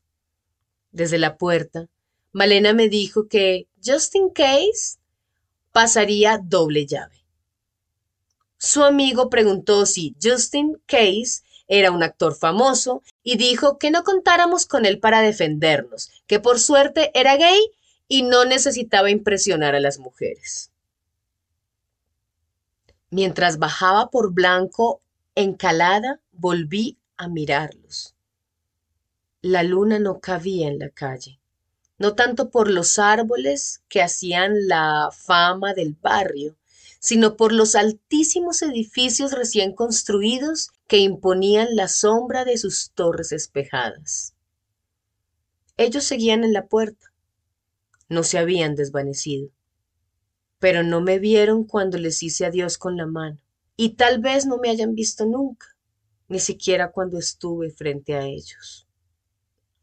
Desde 0.91 1.19
la 1.19 1.37
puerta, 1.37 1.87
Malena 2.33 2.73
me 2.73 2.89
dijo 2.89 3.29
que, 3.29 3.69
just 3.87 4.17
in 4.17 4.31
case, 4.31 4.99
pasaría 5.71 6.41
doble 6.43 6.85
llave. 6.85 7.25
Su 8.59 8.83
amigo 8.83 9.31
preguntó 9.31 9.87
si 9.87 10.17
Justin 10.21 10.83
Case 10.87 11.43
era 11.69 11.93
un 11.93 12.03
actor 12.03 12.35
famoso 12.35 13.03
y 13.23 13.37
dijo 13.37 13.79
que 13.79 13.93
no 13.93 14.03
contáramos 14.03 14.67
con 14.67 14.87
él 14.87 14.99
para 14.99 15.21
defendernos, 15.21 16.11
que 16.27 16.41
por 16.41 16.59
suerte 16.59 17.13
era 17.15 17.37
gay 17.37 17.61
y 18.09 18.23
no 18.23 18.45
necesitaba 18.45 19.11
impresionar 19.11 19.75
a 19.75 19.81
las 19.81 19.99
mujeres. 19.99 20.71
Mientras 23.11 23.59
bajaba 23.59 24.11
por 24.11 24.33
Blanco, 24.33 25.03
encalada, 25.35 26.21
volví 26.33 26.99
a 27.17 27.29
mirarlos. 27.29 28.15
La 29.43 29.63
luna 29.63 29.99
no 29.99 30.21
cabía 30.21 30.69
en 30.69 30.79
la 30.79 30.89
calle, 30.89 31.39
no 31.99 32.15
tanto 32.15 32.51
por 32.51 32.71
los 32.71 32.99
árboles 32.99 33.83
que 33.89 34.03
hacían 34.03 34.67
la 34.67 35.11
fama 35.13 35.75
del 35.75 35.95
barrio, 36.01 36.57
sino 37.01 37.37
por 37.37 37.53
los 37.53 37.75
altísimos 37.75 38.63
edificios 38.63 39.33
recién 39.33 39.75
construidos 39.75 40.71
que 40.87 40.99
imponían 40.99 41.75
la 41.75 41.89
sombra 41.89 42.45
de 42.45 42.57
sus 42.57 42.93
torres 42.93 43.33
espejadas. 43.33 44.35
Ellos 45.77 46.05
seguían 46.05 46.45
en 46.45 46.53
la 46.53 46.67
puerta, 46.67 47.12
no 48.13 48.23
se 48.23 48.39
habían 48.39 48.77
desvanecido, 48.77 49.49
pero 50.59 50.83
no 50.83 51.01
me 51.01 51.19
vieron 51.19 51.65
cuando 51.65 51.99
les 51.99 52.23
hice 52.23 52.47
adiós 52.47 52.79
con 52.79 52.97
la 52.97 53.07
mano, 53.07 53.39
y 53.77 53.97
tal 53.97 54.21
vez 54.21 54.47
no 54.47 54.59
me 54.59 54.71
hayan 54.71 54.95
visto 54.95 55.27
nunca, 55.27 55.67
ni 56.29 56.39
siquiera 56.39 56.93
cuando 56.93 57.19
estuve 57.19 57.71
frente 57.71 58.15
a 58.15 58.27
ellos. 58.27 58.87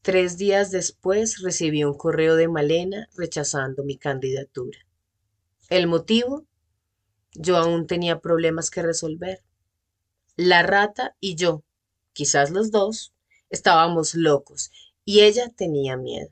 Tres 0.01 0.37
días 0.37 0.71
después 0.71 1.41
recibí 1.41 1.83
un 1.83 1.93
correo 1.93 2.35
de 2.35 2.47
Malena 2.47 3.09
rechazando 3.17 3.83
mi 3.83 3.97
candidatura. 3.97 4.79
El 5.69 5.87
motivo 5.87 6.45
yo 7.33 7.57
aún 7.57 7.85
tenía 7.85 8.19
problemas 8.19 8.71
que 8.71 8.81
resolver. 8.81 9.43
La 10.35 10.63
rata 10.63 11.15
y 11.19 11.35
yo, 11.35 11.63
quizás 12.13 12.49
los 12.49 12.71
dos, 12.71 13.13
estábamos 13.49 14.15
locos 14.15 14.71
y 15.05 15.21
ella 15.21 15.49
tenía 15.49 15.97
miedo. 15.97 16.29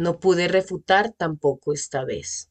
No 0.00 0.18
pude 0.18 0.48
refutar 0.48 1.12
tampoco 1.12 1.74
esta 1.74 2.06
vez 2.06 2.48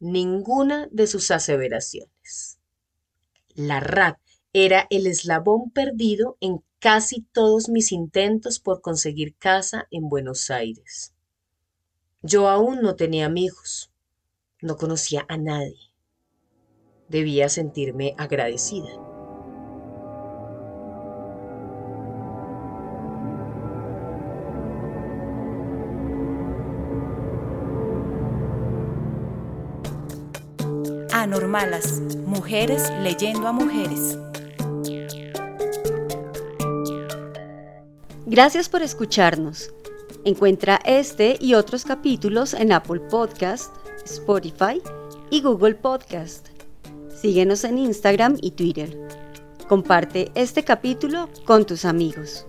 ninguna 0.00 0.86
de 0.90 1.06
sus 1.06 1.30
aseveraciones. 1.30 2.58
La 3.54 3.80
rata 3.80 4.20
era 4.52 4.86
el 4.90 5.06
eslabón 5.06 5.70
perdido 5.70 6.36
en 6.40 6.62
casi 6.78 7.22
todos 7.32 7.70
mis 7.70 7.90
intentos 7.90 8.60
por 8.60 8.82
conseguir 8.82 9.34
casa 9.36 9.88
en 9.90 10.10
Buenos 10.10 10.50
Aires. 10.50 11.14
Yo 12.20 12.50
aún 12.50 12.82
no 12.82 12.96
tenía 12.96 13.24
amigos, 13.24 13.90
no 14.60 14.76
conocía 14.76 15.24
a 15.26 15.38
nadie 15.38 15.90
debía 17.08 17.48
sentirme 17.48 18.14
agradecida. 18.18 19.09
Anormalas, 31.30 32.00
mujeres 32.26 32.90
leyendo 33.04 33.46
a 33.46 33.52
mujeres. 33.52 34.18
Gracias 38.26 38.68
por 38.68 38.82
escucharnos. 38.82 39.72
Encuentra 40.24 40.80
este 40.84 41.38
y 41.40 41.54
otros 41.54 41.84
capítulos 41.84 42.52
en 42.52 42.72
Apple 42.72 42.98
Podcast, 42.98 43.72
Spotify 44.04 44.82
y 45.30 45.40
Google 45.40 45.76
Podcast. 45.76 46.48
Síguenos 47.22 47.62
en 47.62 47.78
Instagram 47.78 48.36
y 48.42 48.50
Twitter. 48.50 48.98
Comparte 49.68 50.32
este 50.34 50.64
capítulo 50.64 51.28
con 51.44 51.64
tus 51.64 51.84
amigos. 51.84 52.44